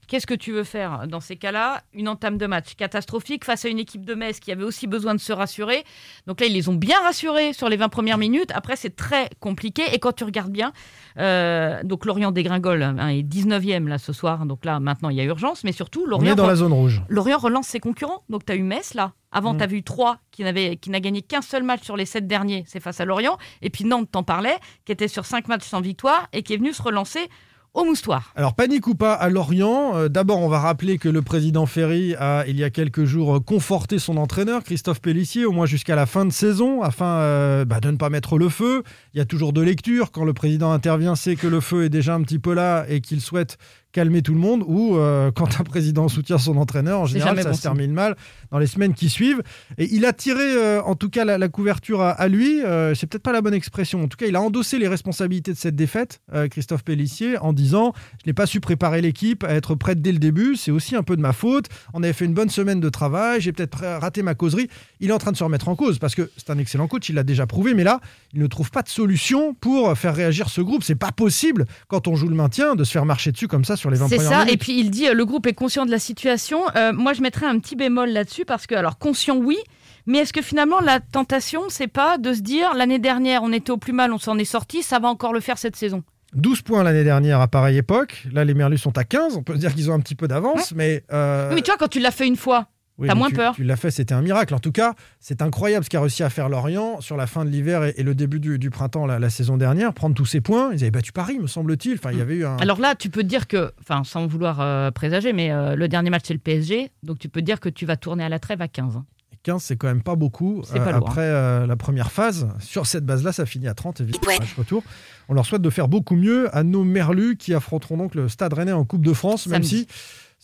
Qu'est-ce 0.06 0.26
que 0.26 0.34
tu 0.34 0.52
veux 0.52 0.64
faire 0.64 1.06
dans 1.08 1.20
ces 1.20 1.36
cas-là? 1.36 1.82
Une 1.94 2.08
entame 2.08 2.38
de 2.38 2.46
match 2.46 2.74
catastrophique 2.76 3.44
face 3.44 3.64
à 3.64 3.68
une 3.68 3.78
équipe 3.78 4.04
de 4.04 4.14
Metz 4.14 4.38
qui 4.40 4.52
avait 4.52 4.64
aussi 4.64 4.86
besoin 4.86 5.14
de 5.14 5.20
se 5.20 5.32
rassurer. 5.32 5.84
Donc 6.26 6.40
là, 6.40 6.46
ils 6.46 6.52
les 6.52 6.68
ont 6.68 6.74
bien 6.74 7.00
rassurés 7.00 7.52
sur 7.52 7.68
les 7.68 7.76
20 7.76 7.88
premières 7.88 8.18
minutes. 8.18 8.50
Après, 8.54 8.76
c'est 8.76 8.94
très 8.94 9.30
compliqué. 9.40 9.82
Et 9.92 9.98
quand 9.98 10.12
tu 10.12 10.24
regardes 10.24 10.52
bien, 10.52 10.72
euh, 11.18 11.82
donc 11.84 12.04
Lorient 12.06 12.32
dégringole 12.32 12.82
hein, 12.82 13.08
est 13.08 13.22
19e 13.22 13.88
là 13.88 13.98
ce 13.98 14.12
soir. 14.12 14.46
Donc 14.46 14.64
là, 14.64 14.80
maintenant, 14.80 15.08
il 15.10 15.16
y 15.16 15.20
a 15.20 15.24
urgence. 15.24 15.64
Mais 15.64 15.72
surtout, 15.72 16.02
On 16.06 16.10
Lorient, 16.10 16.32
est 16.32 16.36
dans 16.36 16.46
la 16.46 16.56
zone 16.56 16.72
rouge. 16.72 17.02
Lorient 17.08 17.38
relance 17.38 17.66
ses 17.68 17.80
concurrents. 17.80 18.22
Donc 18.28 18.44
tu 18.44 18.52
as 18.52 18.56
eu 18.56 18.62
Metz 18.62 18.94
là. 18.94 19.12
Avant, 19.32 19.56
tu 19.56 19.64
as 19.64 19.66
vu 19.66 19.82
3 19.82 20.18
qui 20.30 20.44
n'avait- 20.44 20.76
qui 20.76 20.90
n'a 20.90 21.00
gagné 21.00 21.20
qu'un 21.20 21.42
seul 21.42 21.64
match 21.64 21.82
sur 21.82 21.96
les 21.96 22.06
7 22.06 22.28
derniers. 22.28 22.62
C'est 22.68 22.78
face 22.78 23.00
à 23.00 23.04
Lorient. 23.04 23.36
Et 23.62 23.70
puis 23.70 23.84
Nantes, 23.84 24.08
t'en 24.12 24.22
parlais, 24.22 24.54
qui 24.84 24.92
était 24.92 25.08
sur 25.08 25.26
5 25.26 25.48
matchs 25.48 25.64
sans 25.64 25.80
victoire 25.80 26.28
et 26.32 26.42
qui 26.44 26.54
est 26.54 26.56
venu 26.56 26.72
se 26.72 26.80
relancer 26.80 27.28
au 27.74 27.84
moustoir. 27.84 28.32
Alors, 28.36 28.54
panique 28.54 28.86
ou 28.86 28.94
pas 28.94 29.12
à 29.12 29.28
Lorient, 29.28 29.96
euh, 29.96 30.08
d'abord, 30.08 30.40
on 30.40 30.48
va 30.48 30.60
rappeler 30.60 30.96
que 30.96 31.08
le 31.08 31.22
président 31.22 31.66
Ferry 31.66 32.14
a, 32.14 32.44
il 32.46 32.56
y 32.56 32.64
a 32.64 32.70
quelques 32.70 33.04
jours, 33.04 33.36
euh, 33.36 33.40
conforté 33.40 33.98
son 33.98 34.16
entraîneur, 34.16 34.62
Christophe 34.62 35.00
Pellissier, 35.00 35.44
au 35.44 35.52
moins 35.52 35.66
jusqu'à 35.66 35.96
la 35.96 36.06
fin 36.06 36.24
de 36.24 36.32
saison, 36.32 36.82
afin 36.82 37.18
euh, 37.18 37.64
bah, 37.64 37.80
de 37.80 37.90
ne 37.90 37.96
pas 37.96 38.10
mettre 38.10 38.38
le 38.38 38.48
feu. 38.48 38.84
Il 39.12 39.18
y 39.18 39.20
a 39.20 39.24
toujours 39.24 39.52
de 39.52 39.60
lecture. 39.60 40.12
Quand 40.12 40.24
le 40.24 40.32
président 40.32 40.72
intervient, 40.72 41.16
c'est 41.16 41.36
que 41.36 41.48
le 41.48 41.60
feu 41.60 41.84
est 41.84 41.90
déjà 41.90 42.14
un 42.14 42.22
petit 42.22 42.38
peu 42.38 42.54
là 42.54 42.86
et 42.88 43.00
qu'il 43.00 43.20
souhaite 43.20 43.58
calmer 43.94 44.22
tout 44.22 44.34
le 44.34 44.40
monde, 44.40 44.64
ou 44.66 44.96
euh, 44.96 45.30
quand 45.30 45.60
un 45.60 45.64
président 45.64 46.08
soutient 46.08 46.36
son 46.36 46.56
entraîneur, 46.56 47.00
en 47.00 47.06
général, 47.06 47.40
ça 47.40 47.48
bon 47.50 47.54
se 47.54 47.62
termine 47.62 47.92
mal 47.92 48.16
dans 48.50 48.58
les 48.58 48.66
semaines 48.66 48.92
qui 48.92 49.08
suivent. 49.08 49.40
Et 49.78 49.88
il 49.92 50.04
a 50.04 50.12
tiré, 50.12 50.42
euh, 50.42 50.82
en 50.82 50.96
tout 50.96 51.08
cas, 51.08 51.24
la, 51.24 51.38
la 51.38 51.48
couverture 51.48 52.02
à, 52.02 52.10
à 52.10 52.26
lui. 52.26 52.60
Euh, 52.62 52.94
c'est 52.94 53.06
peut-être 53.06 53.22
pas 53.22 53.32
la 53.32 53.40
bonne 53.40 53.54
expression. 53.54 54.02
En 54.02 54.08
tout 54.08 54.16
cas, 54.16 54.26
il 54.26 54.34
a 54.34 54.42
endossé 54.42 54.78
les 54.78 54.88
responsabilités 54.88 55.52
de 55.52 55.56
cette 55.56 55.76
défaite, 55.76 56.20
euh, 56.34 56.48
Christophe 56.48 56.82
Pellissier, 56.82 57.38
en 57.38 57.52
disant 57.52 57.92
Je 58.24 58.28
n'ai 58.28 58.34
pas 58.34 58.46
su 58.46 58.58
préparer 58.60 59.00
l'équipe 59.00 59.44
à 59.44 59.54
être 59.54 59.76
prête 59.76 60.02
dès 60.02 60.12
le 60.12 60.18
début. 60.18 60.56
C'est 60.56 60.72
aussi 60.72 60.96
un 60.96 61.04
peu 61.04 61.16
de 61.16 61.22
ma 61.22 61.32
faute. 61.32 61.66
On 61.92 62.02
avait 62.02 62.12
fait 62.12 62.24
une 62.24 62.34
bonne 62.34 62.50
semaine 62.50 62.80
de 62.80 62.88
travail. 62.88 63.40
J'ai 63.40 63.52
peut-être 63.52 63.78
raté 64.00 64.22
ma 64.22 64.34
causerie. 64.34 64.68
Il 64.98 65.10
est 65.10 65.12
en 65.12 65.18
train 65.18 65.30
de 65.30 65.36
se 65.36 65.44
remettre 65.44 65.68
en 65.68 65.76
cause 65.76 66.00
parce 66.00 66.16
que 66.16 66.30
c'est 66.36 66.50
un 66.50 66.58
excellent 66.58 66.88
coach. 66.88 67.08
Il 67.08 67.14
l'a 67.14 67.22
déjà 67.22 67.46
prouvé. 67.46 67.74
Mais 67.74 67.84
là, 67.84 68.00
il 68.32 68.40
ne 68.40 68.46
trouve 68.48 68.72
pas 68.72 68.82
de 68.82 68.88
solution 68.88 69.54
pour 69.54 69.96
faire 69.96 70.16
réagir 70.16 70.48
ce 70.48 70.60
groupe. 70.60 70.82
C'est 70.82 70.96
pas 70.96 71.12
possible 71.12 71.64
quand 71.86 72.08
on 72.08 72.16
joue 72.16 72.28
le 72.28 72.34
maintien 72.34 72.74
de 72.74 72.82
se 72.82 72.90
faire 72.90 73.04
marcher 73.04 73.30
dessus 73.30 73.46
comme 73.46 73.64
ça 73.64 73.76
sur 73.84 73.90
les 73.90 73.98
20 73.98 74.08
C'est 74.08 74.18
ça, 74.18 74.38
minutes. 74.40 74.52
et 74.54 74.56
puis 74.56 74.78
il 74.80 74.90
dit 74.90 75.08
euh, 75.08 75.12
le 75.14 75.26
groupe 75.26 75.46
est 75.46 75.52
conscient 75.52 75.84
de 75.84 75.90
la 75.90 75.98
situation. 75.98 76.60
Euh, 76.74 76.92
moi, 76.94 77.12
je 77.12 77.20
mettrais 77.20 77.44
un 77.46 77.58
petit 77.58 77.76
bémol 77.76 78.08
là-dessus 78.08 78.44
parce 78.46 78.66
que, 78.66 78.74
alors, 78.74 78.98
conscient, 78.98 79.36
oui, 79.36 79.58
mais 80.06 80.18
est-ce 80.18 80.32
que 80.32 80.40
finalement 80.42 80.80
la 80.80 81.00
tentation, 81.00 81.62
c'est 81.68 81.86
pas 81.86 82.16
de 82.18 82.32
se 82.32 82.40
dire 82.40 82.72
l'année 82.74 82.98
dernière, 82.98 83.42
on 83.42 83.52
était 83.52 83.70
au 83.70 83.76
plus 83.76 83.92
mal, 83.92 84.12
on 84.12 84.18
s'en 84.18 84.38
est 84.38 84.44
sorti, 84.46 84.82
ça 84.82 84.98
va 84.98 85.08
encore 85.08 85.32
le 85.34 85.40
faire 85.40 85.58
cette 85.58 85.76
saison? 85.76 86.02
12 86.34 86.62
points 86.62 86.82
l'année 86.82 87.04
dernière 87.04 87.40
à 87.40 87.46
pareille 87.46 87.76
époque. 87.78 88.24
Là, 88.32 88.44
les 88.44 88.54
Merlus 88.54 88.78
sont 88.78 88.96
à 88.98 89.04
15. 89.04 89.36
On 89.36 89.42
peut 89.44 89.54
se 89.54 89.58
dire 89.60 89.72
qu'ils 89.74 89.90
ont 89.90 89.94
un 89.94 90.00
petit 90.00 90.16
peu 90.16 90.26
d'avance, 90.26 90.72
mais. 90.74 91.04
euh, 91.12 91.50
Oui, 91.50 91.54
Mais 91.56 91.60
tu 91.62 91.70
vois, 91.70 91.76
quand 91.78 91.86
tu 91.88 92.00
l'as 92.00 92.10
fait 92.10 92.26
une 92.26 92.36
fois, 92.36 92.66
oui, 92.98 93.08
t'as 93.08 93.14
moins 93.14 93.28
tu- 93.28 93.34
peur. 93.34 93.54
Tu 93.54 93.64
l'as 93.64 93.76
fait, 93.76 93.90
c'était 93.90 94.14
un 94.14 94.22
miracle. 94.22 94.54
En 94.54 94.58
tout 94.60 94.70
cas, 94.72 94.94
c'est 95.20 95.42
incroyable 95.42 95.84
ce 95.84 95.90
qu'a 95.90 96.00
réussi 96.00 96.22
à 96.22 96.30
faire 96.30 96.48
Lorient 96.48 97.00
sur 97.00 97.16
la 97.16 97.26
fin 97.26 97.44
de 97.44 97.50
l'hiver 97.50 97.84
et, 97.84 97.94
et 97.96 98.02
le 98.02 98.14
début 98.14 98.38
du, 98.40 98.58
du 98.58 98.70
printemps 98.70 99.06
la, 99.06 99.18
la 99.18 99.30
saison 99.30 99.56
dernière. 99.56 99.92
Prendre 99.94 100.14
tous 100.14 100.26
ces 100.26 100.40
points. 100.40 100.70
Ils 100.72 100.82
avaient 100.82 100.90
battu 100.90 101.12
Paris, 101.12 101.38
me 101.40 101.46
semble-t-il. 101.48 101.94
Enfin, 101.94 102.12
il 102.12 102.18
y 102.18 102.22
avait 102.22 102.36
eu 102.36 102.44
un. 102.46 102.56
alors 102.58 102.78
là, 102.80 102.94
tu 102.94 103.10
peux 103.10 103.22
te 103.22 103.26
dire 103.28 103.48
que, 103.48 103.72
enfin, 103.80 104.02
sans 104.04 104.26
vouloir 104.26 104.60
euh, 104.60 104.90
présager, 104.90 105.32
mais 105.32 105.50
euh, 105.50 105.74
le 105.76 105.88
dernier 105.88 106.10
match, 106.10 106.22
c'est 106.26 106.34
le 106.34 106.38
PSG, 106.40 106.90
donc 107.02 107.18
tu 107.18 107.28
peux 107.28 107.40
te 107.40 107.46
dire 107.46 107.58
que 107.60 107.68
tu 107.68 107.84
vas 107.86 107.96
tourner 107.96 108.22
à 108.24 108.28
la 108.28 108.38
trêve 108.38 108.62
à 108.62 108.68
15. 108.68 108.96
hein. 108.96 109.04
15, 109.42 109.62
c'est 109.62 109.76
quand 109.76 109.88
même 109.88 110.02
pas 110.02 110.14
beaucoup. 110.16 110.62
C'est 110.64 110.78
pas 110.78 110.92
lourd, 110.92 111.06
après 111.08 111.20
euh, 111.20 111.66
la 111.66 111.76
première 111.76 112.10
phase, 112.10 112.48
sur 112.60 112.86
cette 112.86 113.04
base-là, 113.04 113.30
ça 113.30 113.44
finit 113.44 113.68
à 113.68 113.74
30, 113.74 114.00
évidemment. 114.00 114.26
Ouais. 114.26 114.38
match 114.38 114.54
retour. 114.56 114.82
On 115.28 115.34
leur 115.34 115.44
souhaite 115.44 115.60
de 115.60 115.68
faire 115.68 115.86
beaucoup 115.88 116.16
mieux 116.16 116.48
à 116.56 116.62
nos 116.62 116.82
Merlus 116.82 117.36
qui 117.36 117.52
affronteront 117.52 117.98
donc 117.98 118.14
le 118.14 118.28
Stade 118.30 118.54
Rennais 118.54 118.72
en 118.72 118.84
Coupe 118.86 119.04
de 119.04 119.12
France, 119.12 119.46
même 119.46 119.62
si 119.62 119.86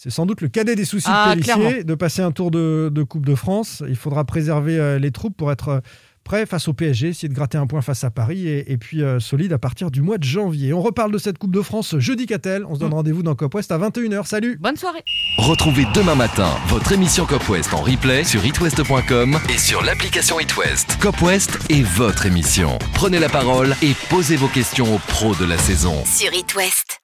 c'est 0.02 0.10
sans 0.10 0.24
doute 0.24 0.40
le 0.40 0.48
cadet 0.48 0.76
des 0.76 0.86
soucis 0.86 1.06
Ah, 1.10 1.34
de 1.36 1.40
Pellissier 1.42 1.54
clairement. 1.54 1.82
de 1.84 1.94
passer 1.94 2.22
un 2.22 2.30
tour 2.32 2.50
de, 2.50 2.90
de 2.90 3.02
Coupe 3.02 3.26
de 3.26 3.34
France. 3.34 3.82
Il 3.86 3.96
faudra 3.96 4.24
préserver 4.24 4.78
euh, 4.78 4.98
les 4.98 5.10
troupes 5.10 5.36
pour 5.36 5.52
être 5.52 5.68
euh, 5.68 5.80
prêt 6.24 6.46
face 6.46 6.68
au 6.68 6.72
PSG, 6.72 7.08
essayer 7.08 7.28
de 7.28 7.34
gratter 7.34 7.58
un 7.58 7.66
point 7.66 7.82
face 7.82 8.02
à 8.04 8.10
Paris 8.10 8.48
et, 8.48 8.72
et 8.72 8.78
puis 8.78 9.02
euh, 9.02 9.20
solide 9.20 9.52
à 9.52 9.58
partir 9.58 9.90
du 9.90 10.00
mois 10.00 10.16
de 10.16 10.24
janvier. 10.24 10.72
On 10.72 10.80
reparle 10.80 11.12
de 11.12 11.18
cette 11.18 11.36
Coupe 11.36 11.54
de 11.54 11.60
France 11.60 11.96
jeudi 11.98 12.24
Catel. 12.24 12.64
On 12.66 12.74
se 12.76 12.80
donne 12.80 12.90
Mm. 12.92 12.94
rendez-vous 12.94 13.22
dans 13.22 13.34
Cop 13.34 13.54
West 13.54 13.72
à 13.72 13.78
21h. 13.78 14.26
Salut 14.26 14.56
Bonne 14.58 14.76
soirée 14.76 15.02
Retrouvez 15.36 15.84
demain 15.94 16.14
matin 16.14 16.48
votre 16.68 16.92
émission 16.92 17.26
Cop 17.26 17.46
West 17.50 17.74
en 17.74 17.82
replay 17.82 18.24
sur 18.24 18.42
itwest.com 18.44 19.38
et 19.52 19.58
sur 19.58 19.82
l'application 19.82 20.40
itwest. 20.40 20.96
Cop 21.00 21.20
West 21.20 21.58
est 21.68 21.82
votre 21.82 22.24
émission. 22.24 22.78
Prenez 22.94 23.18
la 23.18 23.28
parole 23.28 23.74
et 23.82 23.92
posez 24.08 24.36
vos 24.36 24.48
questions 24.48 24.94
aux 24.94 24.98
pros 25.08 25.34
de 25.34 25.44
la 25.44 25.58
saison. 25.58 25.94
Sur 26.06 26.32
It 26.32 26.54
West. 26.54 26.96